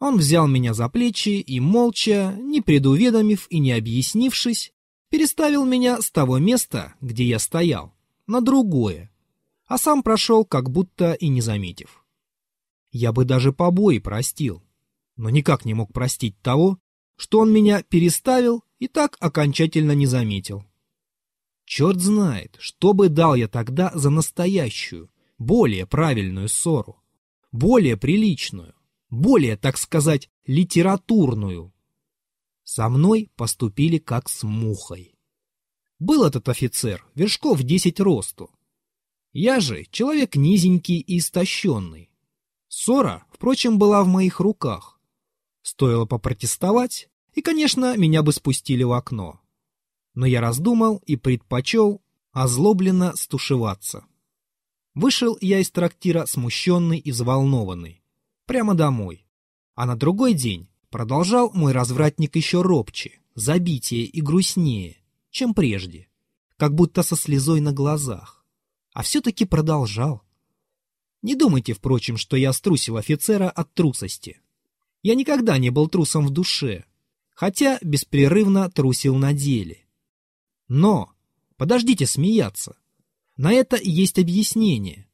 Он 0.00 0.16
взял 0.16 0.46
меня 0.46 0.74
за 0.74 0.88
плечи 0.88 1.40
и, 1.40 1.60
молча, 1.60 2.36
не 2.40 2.60
предуведомив 2.60 3.46
и 3.48 3.58
не 3.58 3.72
объяснившись, 3.72 4.72
переставил 5.08 5.64
меня 5.64 6.02
с 6.02 6.10
того 6.10 6.38
места, 6.38 6.94
где 7.00 7.24
я 7.24 7.38
стоял, 7.38 7.94
на 8.26 8.40
другое, 8.40 9.10
а 9.66 9.78
сам 9.78 10.02
прошел, 10.02 10.44
как 10.44 10.70
будто 10.70 11.12
и 11.12 11.28
не 11.28 11.40
заметив. 11.40 12.04
Я 12.90 13.12
бы 13.12 13.24
даже 13.24 13.52
побои 13.52 13.98
простил, 13.98 14.62
но 15.16 15.30
никак 15.30 15.64
не 15.64 15.74
мог 15.74 15.92
простить 15.92 16.38
того, 16.42 16.78
что 17.16 17.38
он 17.38 17.52
меня 17.52 17.82
переставил 17.82 18.64
и 18.78 18.88
так 18.88 19.16
окончательно 19.20 19.92
не 19.92 20.06
заметил. 20.06 20.64
Черт 21.64 22.00
знает, 22.00 22.56
что 22.58 22.92
бы 22.92 23.08
дал 23.08 23.34
я 23.34 23.48
тогда 23.48 23.90
за 23.94 24.10
настоящую, 24.10 25.10
более 25.38 25.86
правильную 25.86 26.48
ссору, 26.48 27.02
более 27.52 27.96
приличную, 27.96 28.74
более, 29.10 29.56
так 29.56 29.78
сказать, 29.78 30.30
литературную. 30.46 31.72
Со 32.64 32.88
мной 32.88 33.30
поступили 33.36 33.98
как 33.98 34.28
с 34.28 34.42
мухой. 34.42 35.14
Был 35.98 36.24
этот 36.24 36.48
офицер, 36.48 37.06
вершков 37.14 37.62
десять 37.62 38.00
росту. 38.00 38.50
Я 39.32 39.60
же 39.60 39.84
человек 39.90 40.36
низенький 40.36 40.98
и 40.98 41.18
истощенный. 41.18 42.10
Ссора, 42.68 43.24
впрочем, 43.30 43.78
была 43.78 44.04
в 44.04 44.08
моих 44.08 44.40
руках. 44.40 45.00
Стоило 45.62 46.04
попротестовать, 46.06 47.08
и, 47.32 47.40
конечно, 47.40 47.96
меня 47.96 48.22
бы 48.22 48.32
спустили 48.32 48.82
в 48.82 48.92
окно. 48.92 49.40
Но 50.14 50.26
я 50.26 50.40
раздумал 50.40 51.02
и 51.06 51.16
предпочел 51.16 52.02
озлобленно 52.32 53.14
стушеваться. 53.16 54.04
Вышел 54.94 55.36
я 55.40 55.58
из 55.58 55.70
трактира 55.70 56.26
смущенный 56.26 56.98
и 56.98 57.10
взволнованный. 57.10 58.02
Прямо 58.46 58.74
домой. 58.74 59.26
А 59.74 59.86
на 59.86 59.96
другой 59.96 60.34
день 60.34 60.68
продолжал 60.90 61.50
мой 61.52 61.72
развратник 61.72 62.36
еще 62.36 62.62
робче, 62.62 63.20
забитее 63.34 64.04
и 64.04 64.20
грустнее, 64.20 64.98
чем 65.30 65.52
прежде, 65.52 66.08
как 66.56 66.74
будто 66.74 67.02
со 67.02 67.16
слезой 67.16 67.60
на 67.60 67.72
глазах. 67.72 68.44
А 68.92 69.02
все-таки 69.02 69.44
продолжал. 69.44 70.22
Не 71.22 71.34
думайте, 71.34 71.72
впрочем, 71.72 72.16
что 72.16 72.36
я 72.36 72.52
струсил 72.52 72.96
офицера 72.96 73.50
от 73.50 73.74
трусости. 73.74 74.40
Я 75.02 75.14
никогда 75.16 75.58
не 75.58 75.70
был 75.70 75.88
трусом 75.88 76.26
в 76.26 76.30
душе, 76.30 76.84
хотя 77.30 77.78
беспрерывно 77.82 78.70
трусил 78.70 79.16
на 79.16 79.32
деле. 79.32 79.83
Но, 80.68 81.12
подождите 81.56 82.06
смеяться, 82.06 82.76
на 83.36 83.52
это 83.52 83.76
есть 83.76 84.18
объяснение. 84.18 85.08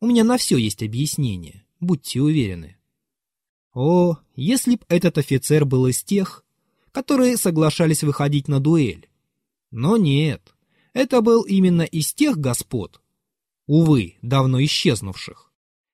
У 0.00 0.06
меня 0.06 0.24
на 0.24 0.36
все 0.36 0.56
есть 0.56 0.82
объяснение, 0.82 1.64
будьте 1.80 2.20
уверены. 2.20 2.76
О, 3.72 4.18
если 4.34 4.76
б 4.76 4.84
этот 4.88 5.18
офицер 5.18 5.64
был 5.64 5.86
из 5.86 6.02
тех, 6.02 6.44
которые 6.90 7.36
соглашались 7.36 8.02
выходить 8.02 8.48
на 8.48 8.60
дуэль. 8.60 9.08
Но 9.70 9.96
нет, 9.96 10.54
это 10.92 11.22
был 11.22 11.42
именно 11.42 11.82
из 11.82 12.12
тех 12.12 12.36
господ, 12.36 13.00
увы, 13.66 14.16
давно 14.20 14.62
исчезнувших, 14.62 15.52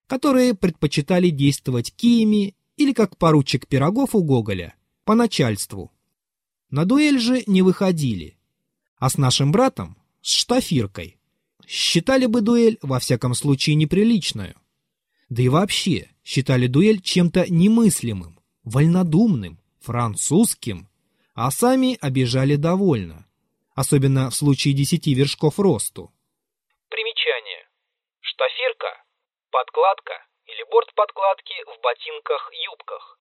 которые 0.08 0.54
предпочитали 0.54 1.30
действовать 1.30 1.94
киями 1.94 2.56
или 2.76 2.92
как 2.92 3.16
поручик 3.16 3.68
Пирогов 3.68 4.14
у 4.14 4.24
Гоголя, 4.24 4.74
по 5.04 5.14
начальству. 5.14 5.92
На 6.70 6.84
дуэль 6.84 7.18
же 7.18 7.44
не 7.46 7.62
выходили. 7.62 8.37
А 8.98 9.10
с 9.10 9.16
нашим 9.16 9.52
братом, 9.52 9.96
с 10.22 10.32
штафиркой, 10.32 11.18
считали 11.66 12.26
бы 12.26 12.40
дуэль 12.40 12.78
во 12.82 12.98
всяком 12.98 13.34
случае 13.34 13.76
неприличную. 13.76 14.56
Да 15.28 15.42
и 15.42 15.48
вообще 15.48 16.10
считали 16.24 16.66
дуэль 16.66 17.00
чем-то 17.00 17.46
немыслимым, 17.48 18.40
вольнодумным, 18.64 19.60
французским, 19.80 20.88
а 21.34 21.50
сами 21.50 21.96
обижали 22.00 22.56
довольно, 22.56 23.26
особенно 23.74 24.30
в 24.30 24.34
случае 24.34 24.74
десяти 24.74 25.14
вершков 25.14 25.58
росту. 25.58 26.10
Примечание. 26.88 27.68
Штафирка, 28.20 29.04
подкладка, 29.50 30.26
или 30.46 30.64
борт 30.70 30.92
подкладки 30.94 31.54
в 31.64 31.80
ботинках-юбках. 31.82 33.20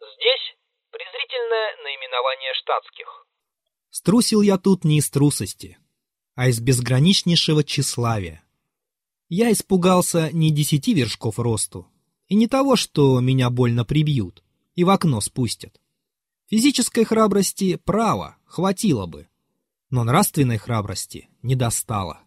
Здесь 0.00 0.56
презрительное 0.90 1.76
наименование 1.84 2.54
штатских. 2.54 3.23
Струсил 3.94 4.42
я 4.42 4.58
тут 4.58 4.82
не 4.82 4.98
из 4.98 5.08
трусости, 5.08 5.78
а 6.34 6.48
из 6.48 6.58
безграничнейшего 6.58 7.62
тщеславия. 7.62 8.42
Я 9.28 9.52
испугался 9.52 10.32
не 10.32 10.50
десяти 10.50 10.94
вершков 10.94 11.38
росту, 11.38 11.86
и 12.26 12.34
не 12.34 12.48
того, 12.48 12.74
что 12.74 13.20
меня 13.20 13.50
больно 13.50 13.84
прибьют 13.84 14.42
и 14.74 14.82
в 14.82 14.90
окно 14.90 15.20
спустят. 15.20 15.80
Физической 16.50 17.04
храбрости, 17.04 17.76
право, 17.84 18.36
хватило 18.46 19.06
бы, 19.06 19.28
но 19.90 20.02
нравственной 20.02 20.58
храбрости 20.58 21.28
не 21.42 21.54
достало. 21.54 22.18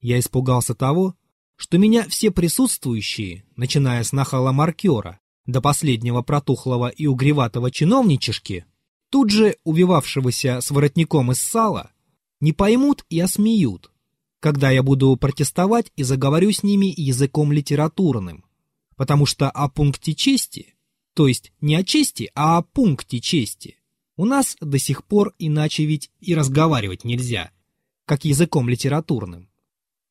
Я 0.00 0.18
испугался 0.18 0.74
того, 0.74 1.16
что 1.56 1.76
меня 1.76 2.08
все 2.08 2.30
присутствующие, 2.30 3.44
начиная 3.56 4.02
с 4.02 4.12
нахала-маркера 4.12 5.20
до 5.44 5.60
последнего 5.60 6.22
протухлого 6.22 6.88
и 6.88 7.04
угреватого 7.04 7.70
чиновничешки, 7.70 8.64
тут 9.10 9.30
же 9.30 9.56
увивавшегося 9.64 10.60
с 10.60 10.70
воротником 10.70 11.32
из 11.32 11.40
сала, 11.40 11.90
Не 12.40 12.52
поймут 12.52 13.04
и 13.08 13.18
осмеют, 13.18 13.90
когда 14.38 14.70
я 14.70 14.84
буду 14.84 15.16
протестовать 15.16 15.90
и 15.96 16.04
заговорю 16.04 16.52
с 16.52 16.62
ними 16.62 16.86
языком 16.96 17.50
литературным, 17.50 18.44
потому 18.96 19.26
что 19.26 19.50
о 19.50 19.68
пункте 19.68 20.14
чести, 20.14 20.74
то 21.14 21.26
есть 21.26 21.52
не 21.60 21.74
о 21.74 21.82
чести, 21.82 22.30
а 22.34 22.58
о 22.58 22.62
пункте 22.62 23.20
чести, 23.20 23.76
у 24.16 24.24
нас 24.24 24.56
до 24.60 24.78
сих 24.78 25.04
пор 25.04 25.34
иначе 25.38 25.84
ведь 25.84 26.10
и 26.20 26.34
разговаривать 26.34 27.04
нельзя, 27.04 27.50
как 28.04 28.24
языком 28.24 28.68
литературным. 28.68 29.48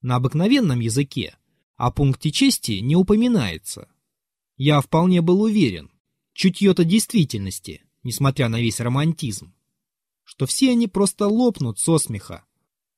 На 0.02 0.16
обыкновенном 0.16 0.80
языке 0.80 1.38
о 1.76 1.92
пункте 1.92 2.32
чести 2.32 2.80
не 2.80 2.96
упоминается. 2.96 3.88
Я 4.58 4.82
вполне 4.82 5.22
был 5.22 5.42
уверен, 5.42 5.92
чутье-то 6.34 6.84
действительности, 6.84 7.84
несмотря 8.04 8.50
на 8.50 8.60
весь 8.62 8.80
романтизм, 8.80 9.54
что 10.24 10.46
все 10.46 10.72
они 10.72 10.88
просто 10.88 11.28
лопнут 11.28 11.80
со 11.80 11.98
смеха, 11.98 12.44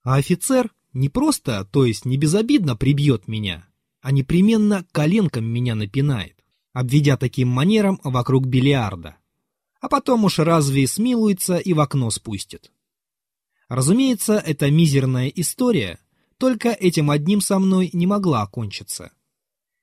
а 0.04 0.16
офицер 0.16 0.74
не 0.94 1.10
просто, 1.10 1.66
то 1.66 1.86
есть 1.86 2.06
не 2.06 2.18
безобидно 2.18 2.76
прибьет 2.76 3.28
меня, 3.28 3.68
а 4.02 4.12
непременно 4.12 4.86
коленком 4.92 5.46
меня 5.46 5.76
напинает, 5.76 6.44
обведя 6.74 7.18
таким 7.18 7.50
манером 7.50 8.00
вокруг 8.04 8.46
бильярда. 8.48 9.18
А 9.82 9.88
потом 9.88 10.26
уж 10.26 10.40
разве 10.40 10.88
смилуется 10.88 11.58
и 11.58 11.74
в 11.74 11.80
окно 11.80 12.10
спустит. 12.10 12.72
Разумеется, 13.68 14.34
эта 14.34 14.72
мизерная 14.72 15.28
история 15.28 16.00
только 16.38 16.70
этим 16.70 17.12
одним 17.12 17.42
со 17.42 17.60
мной 17.60 17.90
не 17.94 18.08
могла 18.08 18.42
окончиться. 18.42 19.12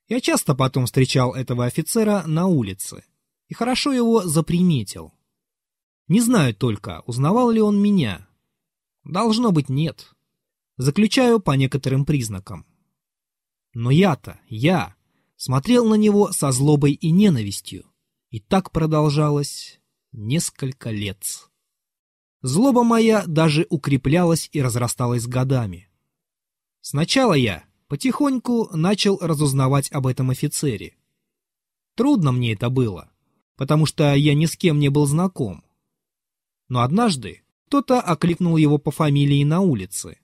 Я 0.08 0.20
часто 0.20 0.54
потом 0.54 0.86
встречал 0.86 1.34
этого 1.34 1.64
офицера 1.66 2.24
на 2.26 2.46
улице 2.46 3.04
и 3.48 3.54
хорошо 3.54 3.92
его 3.92 4.24
заприметил. 4.24 5.12
Не 6.08 6.20
знаю 6.20 6.54
только, 6.54 7.02
узнавал 7.06 7.50
ли 7.50 7.60
он 7.60 7.80
меня. 7.80 8.28
Должно 9.04 9.52
быть, 9.52 9.68
нет. 9.68 10.12
Заключаю 10.76 11.40
по 11.40 11.52
некоторым 11.52 12.04
признакам. 12.04 12.66
Но 13.72 13.90
я-то, 13.90 14.40
я, 14.48 14.94
смотрел 15.36 15.86
на 15.86 15.94
него 15.94 16.32
со 16.32 16.52
злобой 16.52 16.92
и 16.92 17.10
ненавистью. 17.10 17.86
И 18.30 18.40
так 18.40 18.70
продолжалось 18.70 19.80
несколько 20.12 20.90
лет. 20.90 21.24
Злоба 22.42 22.84
моя 22.84 23.24
даже 23.26 23.66
укреплялась 23.70 24.48
и 24.52 24.62
разрасталась 24.62 25.26
годами. 25.26 25.88
Сначала 26.80 27.34
я 27.34 27.64
потихоньку 27.88 28.68
начал 28.76 29.18
разузнавать 29.18 29.90
об 29.92 30.06
этом 30.06 30.30
офицере. 30.30 30.96
Трудно 31.96 32.32
мне 32.32 32.52
это 32.52 32.70
было, 32.70 33.10
потому 33.56 33.86
что 33.86 34.14
я 34.14 34.34
ни 34.34 34.46
с 34.46 34.56
кем 34.56 34.78
не 34.78 34.88
был 34.88 35.06
знаком. 35.06 35.64
Но 36.68 36.82
однажды 36.82 37.42
кто-то 37.66 38.00
окликнул 38.00 38.56
его 38.56 38.78
по 38.78 38.90
фамилии 38.90 39.42
на 39.44 39.60
улице, 39.60 40.18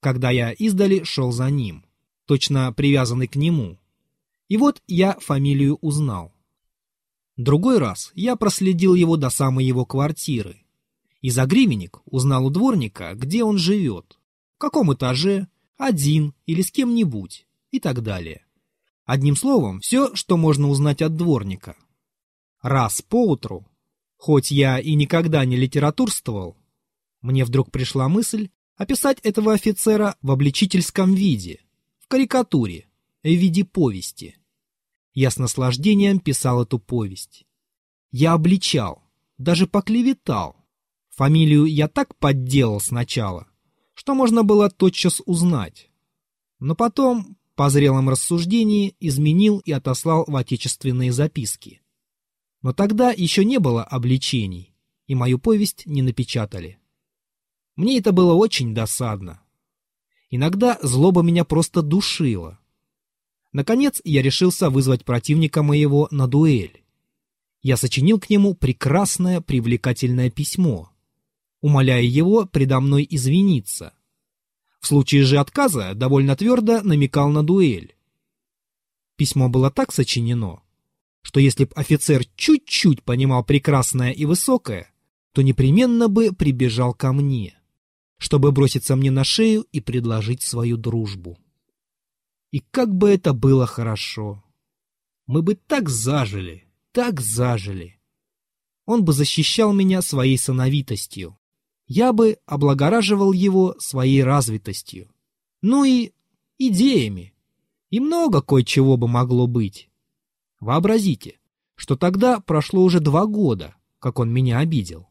когда 0.00 0.30
я 0.30 0.52
издали 0.52 1.02
шел 1.02 1.32
за 1.32 1.50
ним, 1.50 1.84
точно 2.26 2.72
привязанный 2.72 3.26
к 3.26 3.36
нему. 3.36 3.78
И 4.48 4.56
вот 4.56 4.82
я 4.86 5.14
фамилию 5.18 5.78
узнал. 5.80 6.32
Другой 7.36 7.78
раз 7.78 8.12
я 8.14 8.36
проследил 8.36 8.94
его 8.94 9.16
до 9.16 9.30
самой 9.30 9.64
его 9.64 9.84
квартиры. 9.84 10.58
И 11.20 11.30
за 11.30 11.46
гривенник 11.46 12.00
узнал 12.04 12.46
у 12.46 12.50
дворника, 12.50 13.14
где 13.14 13.42
он 13.42 13.58
живет, 13.58 14.18
в 14.56 14.58
каком 14.58 14.92
этаже, 14.92 15.48
один 15.76 16.34
или 16.46 16.62
с 16.62 16.70
кем-нибудь 16.70 17.46
и 17.70 17.80
так 17.80 18.02
далее. 18.02 18.44
Одним 19.04 19.34
словом, 19.36 19.80
все, 19.80 20.14
что 20.14 20.36
можно 20.36 20.68
узнать 20.68 21.02
от 21.02 21.16
дворника. 21.16 21.76
Раз 22.64 23.02
поутру, 23.02 23.66
хоть 24.16 24.50
я 24.50 24.78
и 24.78 24.94
никогда 24.94 25.44
не 25.44 25.54
литературствовал, 25.54 26.56
мне 27.20 27.44
вдруг 27.44 27.70
пришла 27.70 28.08
мысль 28.08 28.48
описать 28.76 29.20
этого 29.20 29.52
офицера 29.52 30.16
в 30.22 30.30
обличительском 30.30 31.14
виде, 31.14 31.60
в 31.98 32.08
карикатуре, 32.08 32.88
в 33.22 33.28
виде 33.28 33.66
повести. 33.66 34.38
Я 35.12 35.30
с 35.30 35.36
наслаждением 35.36 36.20
писал 36.20 36.62
эту 36.62 36.78
повесть. 36.78 37.44
Я 38.10 38.32
обличал, 38.32 39.02
даже 39.36 39.66
поклеветал. 39.66 40.56
Фамилию 41.10 41.66
я 41.66 41.86
так 41.86 42.16
подделал 42.16 42.80
сначала, 42.80 43.46
что 43.92 44.14
можно 44.14 44.42
было 44.42 44.70
тотчас 44.70 45.20
узнать. 45.26 45.90
Но 46.60 46.74
потом, 46.74 47.36
по 47.56 47.68
зрелом 47.68 48.08
рассуждении, 48.08 48.96
изменил 49.00 49.58
и 49.58 49.70
отослал 49.70 50.24
в 50.26 50.34
отечественные 50.34 51.12
записки. 51.12 51.82
Но 52.64 52.72
тогда 52.72 53.10
еще 53.10 53.44
не 53.44 53.58
было 53.58 53.84
обличений, 53.84 54.74
и 55.06 55.14
мою 55.14 55.38
повесть 55.38 55.84
не 55.84 56.00
напечатали. 56.00 56.78
Мне 57.76 57.98
это 57.98 58.10
было 58.10 58.32
очень 58.32 58.74
досадно. 58.74 59.42
Иногда 60.30 60.78
злоба 60.80 61.20
меня 61.20 61.44
просто 61.44 61.82
душила. 61.82 62.58
Наконец 63.52 64.00
я 64.02 64.22
решился 64.22 64.70
вызвать 64.70 65.04
противника 65.04 65.62
моего 65.62 66.08
на 66.10 66.26
дуэль. 66.26 66.82
Я 67.60 67.76
сочинил 67.76 68.18
к 68.18 68.30
нему 68.30 68.54
прекрасное 68.54 69.42
привлекательное 69.42 70.30
письмо, 70.30 70.90
умоляя 71.60 72.00
его 72.00 72.46
предо 72.46 72.80
мной 72.80 73.06
извиниться. 73.10 73.92
В 74.80 74.86
случае 74.86 75.24
же 75.24 75.36
отказа 75.36 75.92
довольно 75.94 76.34
твердо 76.34 76.80
намекал 76.80 77.28
на 77.28 77.42
дуэль. 77.42 77.94
Письмо 79.16 79.50
было 79.50 79.70
так 79.70 79.92
сочинено, 79.92 80.63
что 81.24 81.40
если 81.40 81.64
б 81.64 81.72
офицер 81.74 82.24
чуть-чуть 82.36 83.02
понимал 83.02 83.42
прекрасное 83.42 84.12
и 84.12 84.26
высокое, 84.26 84.92
то 85.32 85.42
непременно 85.42 86.08
бы 86.08 86.32
прибежал 86.32 86.92
ко 86.92 87.14
мне, 87.14 87.58
чтобы 88.18 88.52
броситься 88.52 88.94
мне 88.94 89.10
на 89.10 89.24
шею 89.24 89.62
и 89.72 89.80
предложить 89.80 90.42
свою 90.42 90.76
дружбу. 90.76 91.38
И 92.50 92.60
как 92.60 92.94
бы 92.94 93.08
это 93.08 93.32
было 93.32 93.66
хорошо! 93.66 94.44
Мы 95.26 95.40
бы 95.40 95.54
так 95.54 95.88
зажили, 95.88 96.68
так 96.92 97.22
зажили! 97.22 97.98
Он 98.84 99.02
бы 99.02 99.14
защищал 99.14 99.72
меня 99.72 100.02
своей 100.02 100.36
сановитостью, 100.36 101.38
я 101.86 102.12
бы 102.12 102.36
облагораживал 102.44 103.32
его 103.32 103.76
своей 103.78 104.22
развитостью. 104.22 105.10
Ну 105.62 105.84
и 105.84 106.12
идеями. 106.58 107.32
И 107.88 107.98
много 107.98 108.42
кое-чего 108.42 108.98
бы 108.98 109.08
могло 109.08 109.46
быть. 109.46 109.88
Вообразите, 110.64 111.38
что 111.74 111.94
тогда 111.94 112.40
прошло 112.40 112.82
уже 112.84 112.98
два 112.98 113.26
года, 113.26 113.74
как 113.98 114.18
он 114.18 114.32
меня 114.32 114.60
обидел. 114.60 115.10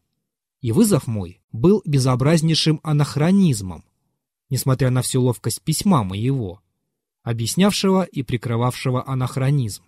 И 0.61 0.71
вызов 0.71 1.05
мой 1.05 1.43
был 1.51 1.83
безобразнейшим 1.85 2.79
анахронизмом, 2.81 3.85
несмотря 4.49 4.89
на 4.89 5.03
всю 5.03 5.21
ловкость 5.21 5.61
письма 5.61 6.03
моего, 6.03 6.59
объяснявшего 7.21 8.01
и 8.01 8.23
прикрывавшего 8.23 9.07
анахронизм. 9.07 9.83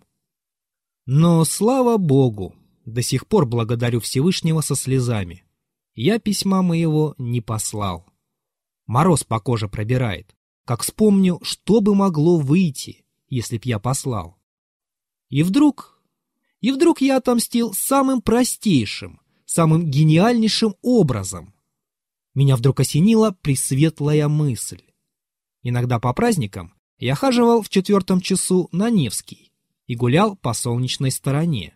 Но, 1.07 1.43
слава 1.45 1.97
Богу, 1.97 2.53
до 2.85 3.01
сих 3.01 3.25
пор 3.25 3.47
благодарю 3.47 3.99
Всевышнего 4.01 4.61
со 4.61 4.75
слезами 4.75 5.45
я 5.95 6.19
письма 6.19 6.61
моего 6.61 7.15
не 7.17 7.41
послал. 7.41 8.05
Мороз 8.85 9.23
по 9.23 9.39
коже 9.39 9.67
пробирает, 9.67 10.35
как 10.63 10.83
вспомню, 10.83 11.39
что 11.41 11.81
бы 11.81 11.95
могло 11.95 12.37
выйти, 12.37 13.03
если 13.29 13.57
б 13.57 13.63
я 13.65 13.79
послал. 13.79 14.34
И 15.29 15.43
вдруг, 15.43 16.01
и 16.61 16.71
вдруг 16.71 17.01
я 17.01 17.17
отомстил 17.17 17.73
самым 17.73 18.21
простейшим, 18.21 19.19
самым 19.45 19.89
гениальнейшим 19.89 20.75
образом. 20.81 21.53
Меня 22.33 22.55
вдруг 22.55 22.79
осенила 22.81 23.35
пресветлая 23.41 24.27
мысль. 24.27 24.81
Иногда 25.63 25.99
по 25.99 26.13
праздникам 26.13 26.73
я 26.99 27.15
хаживал 27.15 27.61
в 27.61 27.69
четвертом 27.69 28.21
часу 28.21 28.69
на 28.71 28.89
Невский 28.89 29.51
и 29.87 29.95
гулял 29.95 30.35
по 30.35 30.53
солнечной 30.53 31.11
стороне. 31.11 31.75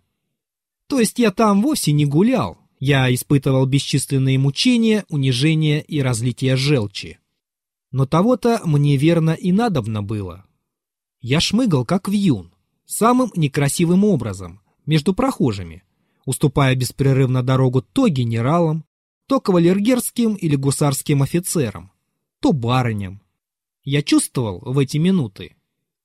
То 0.88 1.00
есть 1.00 1.20
я 1.20 1.32
там 1.32 1.62
вовсе 1.62 1.92
не 1.92 2.06
гулял, 2.06 2.58
я 2.80 3.14
испытывал 3.14 3.66
бесчисленные 3.66 4.40
мучения, 4.40 5.06
унижения 5.10 5.82
и 5.82 6.02
разлитие 6.02 6.56
желчи. 6.56 7.20
Но 7.92 8.06
того-то 8.06 8.62
мне 8.66 8.98
верно 8.98 9.32
и 9.32 9.52
надобно 9.52 10.02
было. 10.02 10.46
Я 11.22 11.40
шмыгал, 11.40 11.86
как 11.86 12.08
вьюн, 12.08 12.54
самым 12.92 13.32
некрасивым 13.36 14.04
образом, 14.04 14.62
между 14.86 15.14
прохожими, 15.14 15.84
уступая 16.26 16.76
беспрерывно 16.76 17.44
дорогу 17.44 17.82
то 17.82 18.08
генералам, 18.08 18.86
то 19.28 19.40
кавалергерским 19.40 20.36
или 20.36 20.56
гусарским 20.56 21.22
офицерам, 21.22 21.92
то 22.42 22.52
барыням. 22.52 23.22
Я 23.84 24.02
чувствовал 24.02 24.60
в 24.62 24.78
эти 24.80 24.98
минуты 24.98 25.56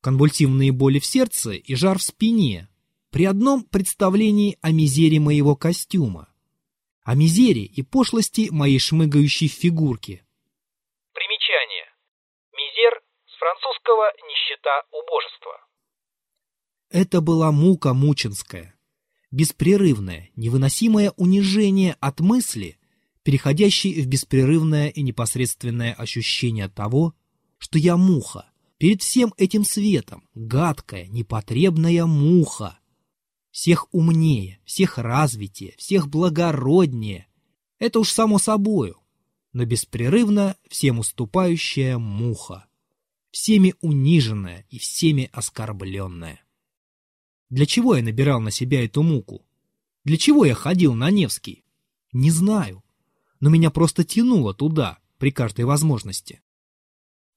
конвульсивные 0.00 0.70
боли 0.70 0.98
в 0.98 1.06
сердце 1.06 1.52
и 1.52 1.74
жар 1.74 1.98
в 1.98 2.02
спине 2.02 2.68
при 3.10 3.24
одном 3.24 3.62
представлении 3.62 4.58
о 4.60 4.70
мизере 4.70 5.18
моего 5.18 5.56
костюма 5.56 6.28
о 7.04 7.14
мизере 7.14 7.64
и 7.64 7.82
пошлости 7.82 8.48
моей 8.50 8.78
шмыгающей 8.78 9.48
фигурки. 9.48 10.24
Примечание. 11.12 11.92
Мизер 12.52 13.02
с 13.26 13.36
французского 13.36 14.10
«нищета, 14.24 14.82
убожество». 14.90 15.52
Это 16.94 17.20
была 17.20 17.50
мука 17.50 17.92
мученская, 17.92 18.72
беспрерывное, 19.32 20.30
невыносимое 20.36 21.10
унижение 21.16 21.96
от 21.98 22.20
мысли, 22.20 22.78
переходящий 23.24 24.00
в 24.00 24.06
беспрерывное 24.06 24.90
и 24.90 25.02
непосредственное 25.02 25.92
ощущение 25.92 26.68
того, 26.68 27.12
что 27.58 27.80
я 27.80 27.96
муха, 27.96 28.46
перед 28.78 29.02
всем 29.02 29.34
этим 29.38 29.64
светом, 29.64 30.22
гадкая, 30.36 31.08
непотребная 31.08 32.06
муха. 32.06 32.78
Всех 33.50 33.92
умнее, 33.92 34.60
всех 34.64 34.96
развитее, 34.96 35.74
всех 35.76 36.06
благороднее. 36.06 37.26
Это 37.80 37.98
уж 37.98 38.12
само 38.12 38.38
собою, 38.38 39.00
но 39.52 39.64
беспрерывно 39.64 40.54
всем 40.70 41.00
уступающая 41.00 41.98
муха, 41.98 42.66
всеми 43.32 43.74
униженная 43.80 44.64
и 44.70 44.78
всеми 44.78 45.28
оскорбленная. 45.32 46.43
Для 47.54 47.66
чего 47.66 47.94
я 47.94 48.02
набирал 48.02 48.40
на 48.40 48.50
себя 48.50 48.84
эту 48.84 49.04
муку? 49.04 49.46
Для 50.02 50.16
чего 50.16 50.44
я 50.44 50.56
ходил 50.56 50.92
на 50.94 51.08
Невский? 51.12 51.62
Не 52.12 52.32
знаю, 52.32 52.82
но 53.38 53.48
меня 53.48 53.70
просто 53.70 54.02
тянуло 54.02 54.52
туда 54.52 54.98
при 55.18 55.30
каждой 55.30 55.64
возможности. 55.64 56.42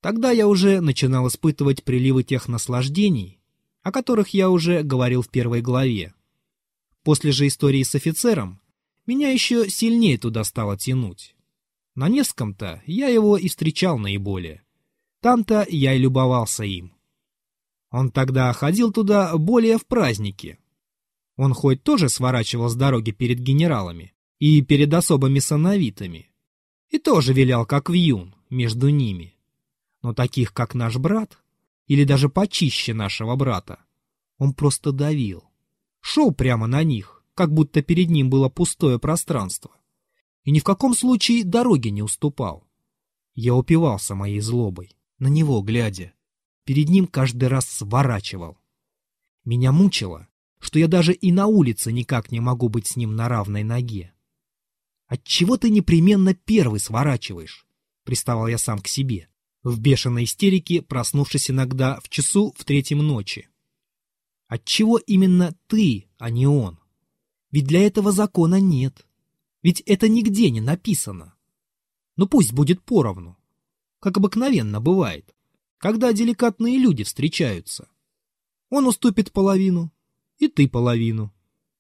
Тогда 0.02 0.32
я 0.32 0.48
уже 0.48 0.82
начинал 0.82 1.28
испытывать 1.28 1.84
приливы 1.84 2.24
тех 2.24 2.48
наслаждений, 2.48 3.40
о 3.84 3.92
которых 3.92 4.30
я 4.30 4.50
уже 4.50 4.82
говорил 4.82 5.22
в 5.22 5.30
первой 5.30 5.62
главе. 5.62 6.16
После 7.04 7.32
же 7.32 7.46
истории 7.46 7.84
с 7.84 7.94
офицером 7.94 8.60
меня 9.06 9.30
еще 9.30 9.70
сильнее 9.70 10.18
туда 10.18 10.44
стало 10.46 10.80
тянуть. 10.80 11.36
На 11.94 12.10
Невском-то 12.10 12.82
я 12.88 13.08
его 13.08 13.38
и 13.38 13.48
встречал 13.50 14.00
наиболее. 14.00 14.64
Там-то 15.22 15.68
я 15.70 15.94
и 15.94 16.00
любовался 16.00 16.64
им. 16.64 16.97
Он 17.92 18.12
тогда 18.12 18.52
ходил 18.54 18.92
туда 18.92 19.36
более 19.38 19.78
в 19.78 19.86
праздники. 19.86 20.60
Он 21.36 21.54
хоть 21.54 21.84
тоже 21.84 22.10
сворачивал 22.10 22.70
с 22.70 22.76
дороги 22.76 23.12
перед 23.12 23.40
генералами 23.40 24.14
и 24.40 24.62
перед 24.62 24.94
особыми 24.94 25.40
сановитами, 25.40 26.32
и 26.90 27.00
тоже 27.00 27.34
вилял 27.34 27.66
как 27.66 27.90
вьюн 27.90 28.36
между 28.50 28.90
ними. 28.90 29.36
Но 30.02 30.14
таких, 30.14 30.54
как 30.54 30.74
наш 30.76 30.98
брат, 30.98 31.38
или 31.86 32.04
даже 32.04 32.30
почище 32.30 32.94
нашего 32.94 33.36
брата, 33.36 33.80
он 34.38 34.54
просто 34.54 34.92
давил. 34.92 35.44
Шел 36.02 36.32
прямо 36.34 36.68
на 36.68 36.84
них, 36.84 37.24
как 37.34 37.54
будто 37.54 37.82
перед 37.82 38.10
ним 38.10 38.30
было 38.30 38.50
пустое 38.50 39.00
пространство 39.00 39.72
и 40.48 40.52
ни 40.52 40.60
в 40.60 40.64
каком 40.64 40.96
случае 40.96 41.44
дороги 41.44 41.90
не 41.90 42.02
уступал. 42.02 42.66
Я 43.36 43.54
упивался 43.54 44.16
моей 44.16 44.40
злобой, 44.40 44.96
на 45.20 45.28
него 45.28 45.62
глядя. 45.62 46.14
Перед 46.68 46.90
ним 46.90 47.08
каждый 47.08 47.48
раз 47.48 47.66
сворачивал. 47.66 48.58
Меня 49.46 49.72
мучило, 49.72 50.28
что 50.60 50.80
я 50.80 50.90
даже 50.90 51.14
и 51.14 51.32
на 51.32 51.48
улице 51.48 51.94
никак 51.94 52.30
не 52.30 52.42
могу 52.42 52.68
быть 52.68 52.88
с 52.88 52.98
ним 52.98 53.16
на 53.16 53.30
равной 53.30 53.64
ноге. 53.64 54.14
«Отчего 55.06 55.56
ты 55.56 55.70
непременно 55.70 56.34
первый 56.34 56.82
сворачиваешь?»— 56.82 57.66
приставал 58.04 58.50
я 58.50 58.58
сам 58.58 58.80
к 58.80 58.90
себе, 58.90 59.30
в 59.64 59.80
бешеной 59.80 60.26
истерике, 60.26 60.82
проснувшись 60.82 61.50
иногда 61.50 62.02
в 62.02 62.10
часу 62.10 62.54
в 62.58 62.66
третьем 62.66 62.98
ночи. 62.98 63.48
«Отчего 64.48 64.98
именно 64.98 65.56
ты, 65.68 66.10
а 66.18 66.30
не 66.30 66.48
он? 66.48 66.80
Ведь 67.50 67.66
для 67.66 67.80
этого 67.80 68.12
закона 68.12 68.60
нет. 68.60 69.08
Ведь 69.64 69.80
это 69.86 70.10
нигде 70.10 70.50
не 70.50 70.60
написано. 70.60 71.34
Ну 72.18 72.28
пусть 72.28 72.52
будет 72.52 72.84
поровну. 72.84 73.38
Как 74.02 74.18
обыкновенно 74.18 74.82
бывает, 74.82 75.34
когда 75.78 76.14
деликатные 76.14 76.78
люди 76.78 77.04
встречаются. 77.04 77.88
Он 78.70 78.88
уступит 78.88 79.32
половину, 79.32 79.92
и 80.38 80.48
ты 80.48 80.68
половину. 80.68 81.34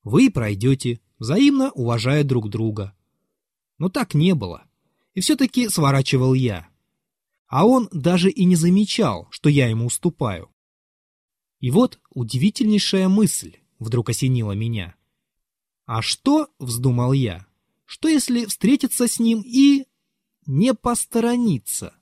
Вы 0.03 0.29
пройдете, 0.29 1.01
взаимно 1.19 1.71
уважая 1.71 2.23
друг 2.23 2.49
друга. 2.49 2.95
Но 3.77 3.89
так 3.89 4.13
не 4.13 4.33
было. 4.35 4.63
И 5.13 5.21
все-таки 5.21 5.67
сворачивал 5.69 6.33
я. 6.33 6.69
А 7.47 7.65
он 7.65 7.89
даже 7.91 8.29
и 8.29 8.45
не 8.45 8.55
замечал, 8.55 9.27
что 9.31 9.49
я 9.49 9.67
ему 9.67 9.85
уступаю. 9.85 10.49
И 11.59 11.71
вот 11.71 11.99
удивительнейшая 12.11 13.09
мысль 13.09 13.57
вдруг 13.79 14.09
осенила 14.09 14.51
меня. 14.51 14.95
А 15.85 16.01
что, 16.01 16.49
вздумал 16.59 17.13
я, 17.13 17.47
что 17.85 18.09
если 18.09 18.45
встретиться 18.45 19.07
с 19.07 19.19
ним 19.19 19.41
и... 19.45 19.85
не 20.45 20.73
посторониться? 20.73 21.96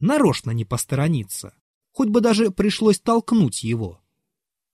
Нарочно 0.00 0.52
не 0.52 0.64
посторониться. 0.64 1.54
Хоть 1.92 2.08
бы 2.08 2.20
даже 2.20 2.50
пришлось 2.50 3.00
толкнуть 3.00 3.64
его. 3.64 4.00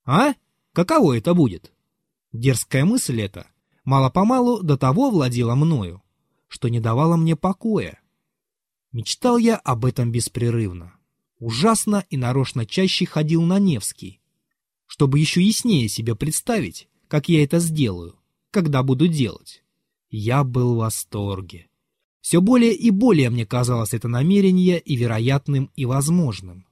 А? 0.05 0.33
Каково 0.73 1.17
это 1.17 1.33
будет? 1.33 1.73
Дерзкая 2.31 2.85
мысль 2.85 3.21
эта 3.21 3.47
мало-помалу 3.85 4.61
до 4.61 4.77
того 4.77 5.09
владела 5.09 5.55
мною, 5.55 6.03
что 6.47 6.67
не 6.67 6.79
давала 6.79 7.15
мне 7.15 7.35
покоя. 7.35 8.01
Мечтал 8.91 9.37
я 9.37 9.55
об 9.57 9.85
этом 9.85 10.11
беспрерывно. 10.11 10.95
Ужасно 11.39 12.05
и 12.09 12.17
нарочно 12.17 12.65
чаще 12.65 13.05
ходил 13.05 13.41
на 13.41 13.59
Невский, 13.59 14.21
чтобы 14.85 15.19
еще 15.19 15.41
яснее 15.41 15.89
себе 15.89 16.15
представить, 16.15 16.87
как 17.07 17.29
я 17.29 17.43
это 17.43 17.59
сделаю, 17.59 18.17
когда 18.51 18.83
буду 18.83 19.07
делать. 19.07 19.63
Я 20.09 20.43
был 20.43 20.75
в 20.75 20.77
восторге. 20.77 21.67
Все 22.25 22.41
более 22.41 22.73
и 22.73 22.89
более 22.89 23.29
мне 23.29 23.45
казалось 23.45 23.93
это 23.93 24.07
намерение 24.07 24.79
и 24.79 24.95
вероятным, 24.95 25.69
и 25.75 25.85
возможным. 25.85 26.65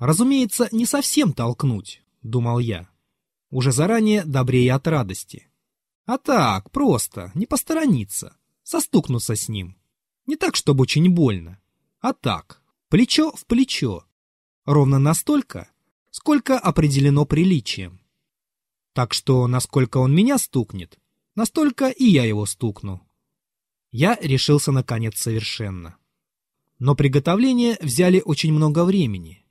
Разумеется, 0.00 0.68
не 0.72 0.84
совсем 0.84 1.32
толкнуть, 1.32 2.02
думал 2.22 2.58
я. 2.58 2.88
Уже 3.50 3.70
заранее 3.70 4.24
добрее 4.24 4.74
от 4.74 4.88
радости. 4.88 5.48
А 6.06 6.18
так, 6.18 6.72
просто, 6.72 7.30
не 7.34 7.46
посторониться, 7.46 8.36
состукнуться 8.64 9.36
с 9.36 9.48
ним. 9.48 9.76
Не 10.26 10.34
так, 10.34 10.56
чтобы 10.56 10.82
очень 10.82 11.08
больно, 11.08 11.60
а 12.00 12.12
так, 12.12 12.64
плечо 12.88 13.30
в 13.30 13.46
плечо. 13.46 14.04
Ровно 14.64 14.98
настолько, 14.98 15.70
сколько 16.10 16.58
определено 16.58 17.26
приличием. 17.26 18.00
Так 18.92 19.14
что, 19.14 19.46
насколько 19.46 19.98
он 19.98 20.12
меня 20.12 20.36
стукнет, 20.36 20.98
настолько 21.36 21.90
и 21.90 22.06
я 22.06 22.24
его 22.24 22.44
стукну. 22.44 23.06
Я 23.92 24.18
решился 24.20 24.72
наконец 24.72 25.18
совершенно. 25.18 25.96
Но 26.78 26.96
приготовления 26.96 27.76
взяли 27.80 28.22
очень 28.24 28.52
много 28.52 28.84
времени. 28.84 29.44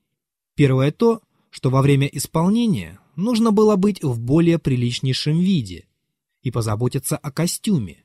Первое 0.55 0.91
то, 0.91 1.21
что 1.51 1.69
во 1.69 1.83
время 1.83 2.07
исполнения 2.07 2.99
нужно 3.15 3.51
было 3.51 3.75
быть 3.75 4.03
в 4.03 4.19
более 4.19 4.57
приличнейшем 4.57 5.39
виде 5.39 5.85
и 6.41 6.49
позаботиться 6.49 7.17
о 7.17 7.31
костюме. 7.31 8.03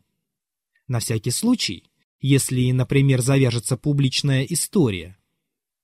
На 0.88 1.00
всякий 1.00 1.30
случай, 1.30 1.90
если, 2.20 2.70
например, 2.70 3.22
завяжется 3.22 3.78
публичная 3.78 4.44
история. 4.44 5.16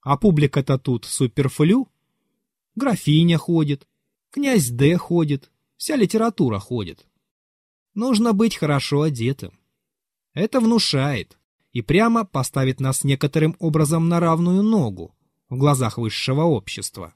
А 0.02 0.18
публика-то 0.18 0.78
тут 0.78 1.06
суперфлю. 1.06 1.88
Графиня 2.74 3.38
ходит, 3.38 3.88
князь 4.30 4.68
Д 4.68 4.96
ходит, 4.98 5.50
вся 5.78 5.96
литература 5.96 6.58
ходит. 6.58 7.06
Нужно 7.94 8.34
быть 8.34 8.56
хорошо 8.56 9.02
одетым. 9.02 9.58
Это 10.34 10.60
внушает 10.60 11.38
и 11.72 11.82
прямо 11.82 12.24
поставит 12.24 12.80
нас 12.80 13.04
некоторым 13.04 13.56
образом 13.58 14.08
на 14.08 14.20
равную 14.20 14.62
ногу 14.62 15.14
в 15.48 15.56
глазах 15.56 15.98
высшего 15.98 16.42
общества. 16.42 17.14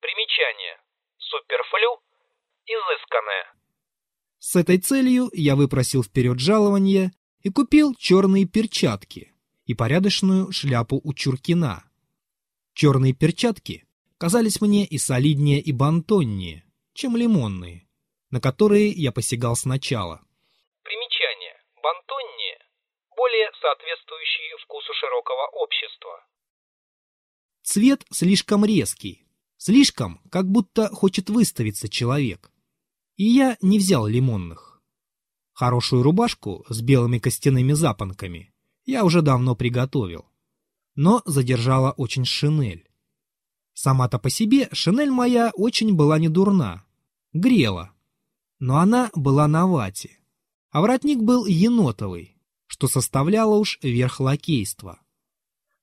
Примечание. 0.00 0.80
Суперфлю. 1.18 2.00
Изысканное. 2.66 3.54
С 4.38 4.56
этой 4.56 4.78
целью 4.78 5.30
я 5.32 5.56
выпросил 5.56 6.02
вперед 6.02 6.38
жалование 6.38 7.12
и 7.42 7.50
купил 7.50 7.94
черные 7.94 8.46
перчатки 8.46 9.32
и 9.66 9.74
порядочную 9.74 10.52
шляпу 10.52 11.00
у 11.02 11.12
Чуркина. 11.14 11.84
Черные 12.74 13.12
перчатки 13.12 13.86
казались 14.18 14.60
мне 14.60 14.86
и 14.86 14.98
солиднее, 14.98 15.60
и 15.60 15.72
бантоннее, 15.72 16.64
чем 16.94 17.16
лимонные 17.16 17.86
на 18.30 18.40
которые 18.40 18.90
я 18.90 19.12
посягал 19.12 19.56
сначала. 19.56 20.22
Примечание. 20.82 21.54
Бантонни– 21.82 22.58
более 23.30 23.50
соответствующие 23.60 24.56
вкусу 24.64 24.92
широкого 24.98 25.62
общества. 25.62 26.26
Цвет 27.62 28.04
слишком 28.10 28.64
резкий, 28.64 29.26
слишком, 29.56 30.20
как 30.30 30.46
будто 30.46 30.88
хочет 30.88 31.30
выставиться 31.30 31.88
человек. 31.88 32.50
И 33.16 33.24
я 33.24 33.56
не 33.60 33.78
взял 33.78 34.06
лимонных. 34.06 34.82
Хорошую 35.52 36.02
рубашку 36.02 36.64
с 36.68 36.80
белыми 36.80 37.18
костяными 37.18 37.72
запонками 37.72 38.52
я 38.84 39.04
уже 39.04 39.22
давно 39.22 39.54
приготовил. 39.54 40.26
Но 40.96 41.22
задержала 41.24 41.92
очень 41.92 42.24
шинель. 42.24 42.88
Сама-то 43.74 44.18
по 44.18 44.30
себе 44.30 44.68
шинель 44.72 45.10
моя 45.10 45.52
очень 45.54 45.94
была 45.94 46.18
не 46.18 46.28
дурна. 46.28 46.84
Грела, 47.32 47.92
но 48.58 48.78
она 48.78 49.10
была 49.14 49.46
на 49.46 49.66
вате, 49.68 50.18
а 50.70 50.80
воротник 50.80 51.18
был 51.20 51.46
енотовый, 51.46 52.39
что 52.70 52.86
составляло 52.86 53.56
уж 53.56 53.80
верх 53.82 54.20
лакейства. 54.20 55.00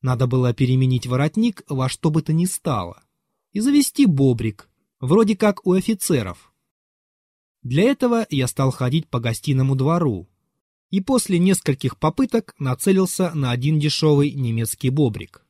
Надо 0.02 0.26
было 0.26 0.54
переменить 0.54 1.06
воротник 1.06 1.64
во 1.68 1.90
что 1.90 2.10
бы 2.10 2.22
то 2.22 2.32
ни 2.32 2.46
стало 2.46 3.04
и 3.52 3.60
завести 3.60 4.06
бобрик, 4.06 4.70
вроде 5.02 5.36
как 5.36 5.68
у 5.68 5.74
офицеров. 5.74 6.54
Для 7.62 7.84
этого 7.84 8.26
я 8.30 8.48
стал 8.48 8.72
ходить 8.72 9.10
по 9.10 9.20
гостиному 9.20 9.76
двору, 9.76 10.30
и 10.90 11.02
после 11.02 11.40
нескольких 11.40 11.98
попыток 12.00 12.56
нацелился 12.58 13.34
на 13.34 13.52
один 13.52 13.80
дешевый 13.80 14.32
немецкий 14.32 14.90
бобрик. 14.90 15.46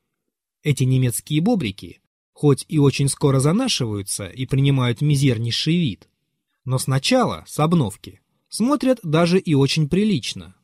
Эти 0.63 0.86
немецкие 0.86 1.41
бобрики, 1.41 2.02
хоть 2.34 2.65
и 2.67 2.80
очень 2.80 3.10
скоро 3.10 3.39
занашиваются 3.39 4.26
и 4.26 4.47
принимают 4.47 5.02
мизернейший 5.02 5.78
вид, 5.78 6.10
но 6.65 6.80
сначала, 6.80 7.43
с 7.45 7.60
обновки, 7.60 8.21
смотрят 8.50 9.00
даже 9.04 9.38
и 9.38 9.54
очень 9.54 9.88
прилично. 9.88 10.56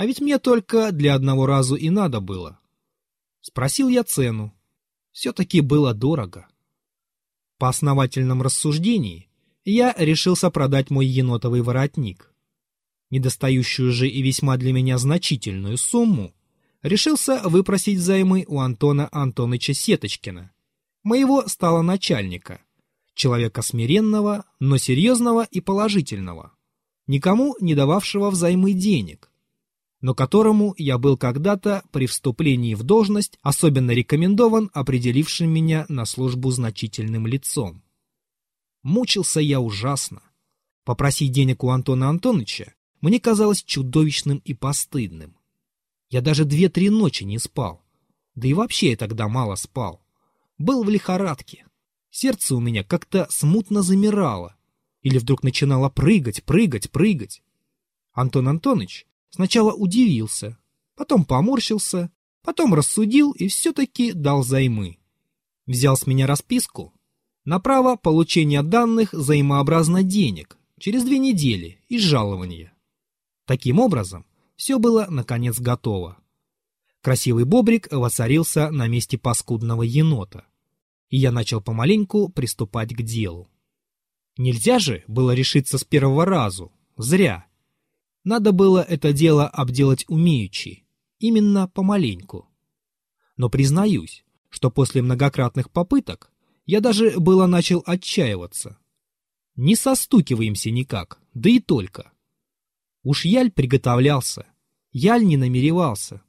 А 0.00 0.06
ведь 0.06 0.22
мне 0.22 0.38
только 0.38 0.92
для 0.92 1.14
одного 1.14 1.44
разу 1.44 1.76
и 1.76 1.90
надо 1.90 2.20
было. 2.20 2.58
Спросил 3.42 3.90
я 3.90 4.02
цену. 4.02 4.50
Все-таки 5.12 5.60
было 5.60 5.92
дорого. 5.92 6.48
По 7.58 7.68
основательном 7.68 8.40
рассуждении 8.40 9.28
я 9.66 9.94
решился 9.98 10.48
продать 10.50 10.88
мой 10.88 11.04
енотовый 11.04 11.60
воротник. 11.60 12.32
Недостающую 13.10 13.92
же 13.92 14.08
и 14.08 14.22
весьма 14.22 14.56
для 14.56 14.72
меня 14.72 14.96
значительную 14.96 15.76
сумму 15.76 16.32
решился 16.80 17.42
выпросить 17.44 17.98
взаймы 17.98 18.46
у 18.48 18.60
Антона 18.60 19.06
Антоныча 19.12 19.74
Сеточкина, 19.74 20.50
моего 21.02 21.46
стало 21.46 21.82
начальника, 21.82 22.62
человека 23.12 23.60
смиренного, 23.60 24.46
но 24.60 24.78
серьезного 24.78 25.46
и 25.50 25.60
положительного, 25.60 26.54
никому 27.06 27.54
не 27.60 27.74
дававшего 27.74 28.30
взаймы 28.30 28.72
денег, 28.72 29.29
но 30.00 30.14
которому 30.14 30.74
я 30.78 30.98
был 30.98 31.16
когда-то 31.16 31.82
при 31.92 32.06
вступлении 32.06 32.74
в 32.74 32.82
должность 32.82 33.38
особенно 33.42 33.90
рекомендован 33.90 34.70
определившим 34.72 35.50
меня 35.50 35.84
на 35.88 36.06
службу 36.06 36.50
значительным 36.50 37.26
лицом. 37.26 37.82
Мучился 38.82 39.40
я 39.40 39.60
ужасно. 39.60 40.22
Попросить 40.84 41.32
денег 41.32 41.62
у 41.64 41.68
Антона 41.68 42.08
Антоновича 42.08 42.74
мне 43.02 43.20
казалось 43.20 43.62
чудовищным 43.62 44.38
и 44.38 44.54
постыдным. 44.54 45.36
Я 46.08 46.22
даже 46.22 46.44
две-три 46.44 46.90
ночи 46.90 47.24
не 47.24 47.38
спал. 47.38 47.82
Да 48.34 48.48
и 48.48 48.54
вообще 48.54 48.90
я 48.90 48.96
тогда 48.96 49.28
мало 49.28 49.54
спал. 49.54 50.02
Был 50.56 50.82
в 50.82 50.88
лихорадке. 50.88 51.66
Сердце 52.10 52.56
у 52.56 52.60
меня 52.60 52.82
как-то 52.82 53.26
смутно 53.30 53.82
замирало. 53.82 54.56
Или 55.02 55.18
вдруг 55.18 55.42
начинало 55.42 55.88
прыгать, 55.88 56.42
прыгать, 56.44 56.90
прыгать. 56.90 57.42
Антон 58.12 58.48
Антонович 58.48 59.06
сначала 59.30 59.72
удивился, 59.72 60.58
потом 60.96 61.24
поморщился, 61.24 62.10
потом 62.42 62.74
рассудил 62.74 63.32
и 63.32 63.48
все-таки 63.48 64.12
дал 64.12 64.42
займы. 64.42 64.98
Взял 65.66 65.96
с 65.96 66.06
меня 66.06 66.26
расписку 66.26 66.92
на 67.44 67.58
право 67.58 67.96
получения 67.96 68.62
данных 68.62 69.12
взаимообразно 69.12 70.02
денег 70.02 70.58
через 70.78 71.04
две 71.04 71.18
недели 71.18 71.80
из 71.88 72.02
жалования. 72.02 72.72
Таким 73.46 73.80
образом, 73.80 74.26
все 74.56 74.78
было, 74.78 75.06
наконец, 75.08 75.58
готово. 75.58 76.18
Красивый 77.00 77.44
бобрик 77.44 77.88
воцарился 77.90 78.70
на 78.70 78.86
месте 78.86 79.16
паскудного 79.16 79.82
енота, 79.82 80.44
и 81.08 81.16
я 81.16 81.32
начал 81.32 81.60
помаленьку 81.62 82.28
приступать 82.28 82.94
к 82.94 83.02
делу. 83.02 83.48
Нельзя 84.36 84.78
же 84.78 85.02
было 85.08 85.32
решиться 85.32 85.78
с 85.78 85.84
первого 85.84 86.24
разу, 86.24 86.72
зря. 86.96 87.46
Надо 88.30 88.52
было 88.52 88.80
это 88.80 89.12
дело 89.12 89.48
обделать 89.48 90.04
умеючи, 90.06 90.84
именно 91.18 91.66
помаленьку. 91.66 92.48
Но 93.36 93.50
признаюсь, 93.50 94.24
что 94.50 94.70
после 94.70 95.02
многократных 95.02 95.68
попыток 95.68 96.30
я 96.64 96.80
даже 96.80 97.18
было 97.18 97.46
начал 97.46 97.82
отчаиваться. 97.84 98.78
Не 99.56 99.74
состукиваемся 99.74 100.70
никак, 100.70 101.18
да 101.34 101.50
и 101.50 101.58
только. 101.58 102.12
Уж 103.02 103.24
Яль 103.24 103.50
приготовлялся, 103.50 104.46
Яль 104.92 105.24
не 105.24 105.36
намеревался. 105.36 106.22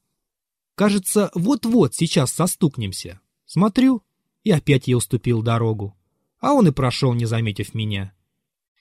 Кажется, 0.73 1.29
вот-вот 1.35 1.93
сейчас 1.93 2.31
состукнемся. 2.31 3.19
Смотрю, 3.45 4.01
и 4.43 4.49
опять 4.49 4.87
я 4.87 4.97
уступил 4.97 5.43
дорогу. 5.43 5.95
А 6.39 6.53
он 6.53 6.67
и 6.67 6.71
прошел, 6.71 7.13
не 7.13 7.25
заметив 7.25 7.75
меня. 7.75 8.11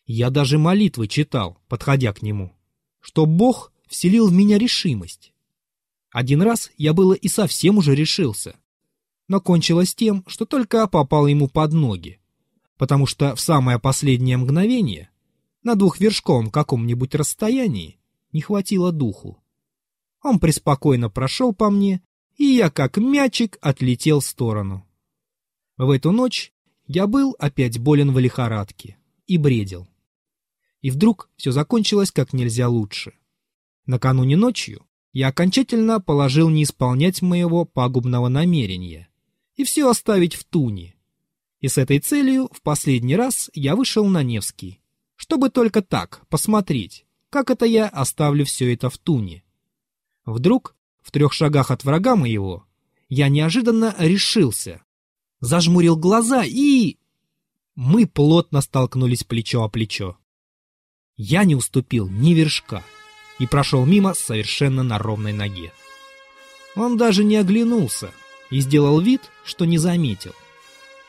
Я 0.06 0.30
даже 0.30 0.56
молитвы 0.56 1.06
читал, 1.06 1.58
подходя 1.68 2.14
к 2.14 2.22
нему, 2.22 2.56
что 3.00 3.26
Бог 3.26 3.72
вселил 3.86 4.28
в 4.28 4.32
меня 4.32 4.58
решимость. 4.58 5.32
Один 6.10 6.42
раз 6.42 6.70
я 6.76 6.92
было 6.92 7.14
и 7.14 7.28
совсем 7.28 7.78
уже 7.78 7.94
решился, 7.94 8.56
но 9.28 9.40
кончилось 9.40 9.94
тем, 9.94 10.24
что 10.26 10.44
только 10.44 10.86
попал 10.86 11.26
ему 11.26 11.48
под 11.48 11.72
ноги, 11.72 12.20
потому 12.76 13.06
что 13.06 13.34
в 13.34 13.40
самое 13.40 13.78
последнее 13.78 14.36
мгновение 14.36 15.10
на 15.62 15.74
двухвершковом 15.74 16.50
каком-нибудь 16.50 17.14
расстоянии 17.14 17.98
не 18.32 18.40
хватило 18.40 18.92
духу. 18.92 19.42
Он 20.22 20.38
преспокойно 20.38 21.10
прошел 21.10 21.54
по 21.54 21.70
мне, 21.70 22.02
и 22.36 22.44
я 22.44 22.70
как 22.70 22.96
мячик 22.96 23.58
отлетел 23.60 24.20
в 24.20 24.26
сторону. 24.26 24.86
В 25.76 25.90
эту 25.90 26.10
ночь 26.10 26.52
я 26.86 27.06
был 27.06 27.36
опять 27.38 27.78
болен 27.78 28.12
в 28.12 28.18
лихорадке 28.18 28.96
и 29.26 29.38
бредил. 29.38 29.89
И 30.80 30.90
вдруг 30.90 31.28
все 31.36 31.52
закончилось 31.52 32.10
как 32.10 32.32
нельзя 32.32 32.68
лучше. 32.68 33.14
Накануне 33.86 34.36
ночью 34.36 34.86
я 35.12 35.28
окончательно 35.28 36.00
положил 36.00 36.48
не 36.48 36.62
исполнять 36.62 37.22
моего 37.22 37.64
пагубного 37.64 38.28
намерения 38.28 39.08
и 39.56 39.64
все 39.64 39.88
оставить 39.90 40.34
в 40.34 40.44
туне. 40.44 40.94
И 41.60 41.68
с 41.68 41.76
этой 41.76 41.98
целью 41.98 42.48
в 42.52 42.62
последний 42.62 43.16
раз 43.16 43.50
я 43.52 43.76
вышел 43.76 44.06
на 44.06 44.22
Невский, 44.22 44.80
чтобы 45.16 45.50
только 45.50 45.82
так 45.82 46.26
посмотреть, 46.28 47.04
как 47.28 47.50
это 47.50 47.66
я 47.66 47.88
оставлю 47.88 48.44
все 48.44 48.72
это 48.72 48.88
в 48.88 48.96
туне. 48.96 49.44
Вдруг, 50.24 50.76
в 51.02 51.10
трех 51.10 51.32
шагах 51.32 51.70
от 51.70 51.84
врага 51.84 52.16
моего, 52.16 52.64
я 53.08 53.28
неожиданно 53.28 53.94
решился, 53.98 54.82
зажмурил 55.40 55.96
глаза 55.96 56.44
и... 56.46 56.96
Мы 57.74 58.06
плотно 58.06 58.60
столкнулись 58.60 59.24
плечо 59.24 59.62
о 59.62 59.68
плечо. 59.68 60.16
Я 61.22 61.44
не 61.44 61.54
уступил 61.54 62.08
ни 62.08 62.32
вершка 62.32 62.82
и 63.38 63.46
прошел 63.46 63.84
мимо 63.84 64.14
совершенно 64.14 64.82
на 64.82 64.96
ровной 64.96 65.34
ноге. 65.34 65.70
Он 66.74 66.96
даже 66.96 67.24
не 67.24 67.36
оглянулся 67.36 68.10
и 68.48 68.60
сделал 68.60 68.98
вид, 69.02 69.20
что 69.44 69.66
не 69.66 69.76
заметил. 69.76 70.34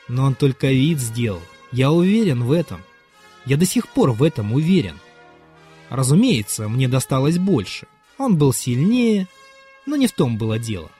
Но 0.08 0.24
он 0.24 0.34
только 0.34 0.66
вид 0.66 0.98
сделал, 0.98 1.40
я 1.70 1.90
уверен 1.90 2.44
в 2.44 2.52
этом. 2.52 2.82
Я 3.46 3.56
до 3.56 3.64
сих 3.64 3.88
пор 3.88 4.12
в 4.12 4.22
этом 4.22 4.52
уверен. 4.52 4.98
Разумеется, 5.88 6.68
мне 6.68 6.88
досталось 6.88 7.38
больше. 7.38 7.86
Он 8.18 8.36
был 8.36 8.52
сильнее, 8.52 9.28
но 9.86 9.96
не 9.96 10.08
в 10.08 10.12
том 10.12 10.36
было 10.36 10.58
дело. 10.58 10.90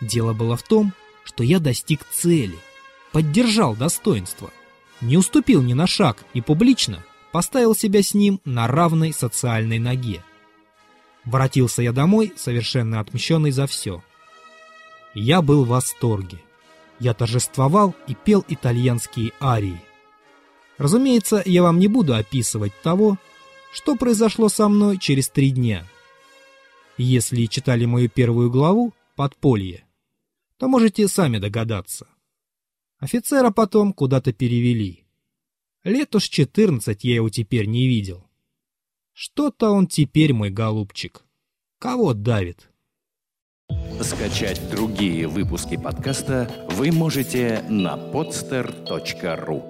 Дело 0.00 0.32
было 0.32 0.56
в 0.56 0.64
том, 0.64 0.92
что 1.22 1.44
я 1.44 1.60
достиг 1.60 2.04
цели, 2.10 2.58
поддержал 3.12 3.76
достоинство, 3.76 4.50
не 5.00 5.16
уступил 5.16 5.62
ни 5.62 5.72
на 5.72 5.86
шаг 5.86 6.24
и 6.34 6.40
публично 6.40 7.04
поставил 7.32 7.74
себя 7.74 8.02
с 8.02 8.14
ним 8.14 8.40
на 8.44 8.66
равной 8.66 9.12
социальной 9.12 9.78
ноге. 9.78 10.22
Воротился 11.24 11.82
я 11.82 11.92
домой, 11.92 12.32
совершенно 12.36 13.00
отмщенный 13.00 13.50
за 13.50 13.66
все. 13.66 14.02
Я 15.14 15.42
был 15.42 15.64
в 15.64 15.68
восторге. 15.68 16.38
Я 16.98 17.14
торжествовал 17.14 17.94
и 18.06 18.14
пел 18.14 18.44
итальянские 18.48 19.32
арии. 19.40 19.80
Разумеется, 20.78 21.42
я 21.44 21.62
вам 21.62 21.78
не 21.78 21.88
буду 21.88 22.14
описывать 22.14 22.72
того, 22.82 23.18
что 23.72 23.96
произошло 23.96 24.48
со 24.48 24.68
мной 24.68 24.98
через 24.98 25.28
три 25.28 25.50
дня. 25.50 25.86
Если 26.96 27.46
читали 27.46 27.84
мою 27.84 28.08
первую 28.08 28.50
главу 28.50 28.92
«Подполье», 29.16 29.84
то 30.58 30.68
можете 30.68 31.08
сами 31.08 31.38
догадаться. 31.38 32.06
Офицера 32.98 33.50
потом 33.50 33.92
куда-то 33.92 34.32
перевели. 34.32 35.06
Лет 35.84 36.14
уж 36.14 36.24
четырнадцать 36.28 37.04
я 37.04 37.14
его 37.14 37.30
теперь 37.30 37.66
не 37.66 37.88
видел. 37.88 38.26
Что-то 39.12 39.70
он 39.70 39.86
теперь, 39.86 40.34
мой 40.34 40.50
голубчик. 40.50 41.24
Кого 41.78 42.12
давит? 42.12 42.70
Скачать 44.02 44.60
другие 44.70 45.26
выпуски 45.26 45.76
подкаста 45.76 46.68
вы 46.70 46.92
можете 46.92 47.64
на 47.68 47.96
podster.ru 47.96 49.69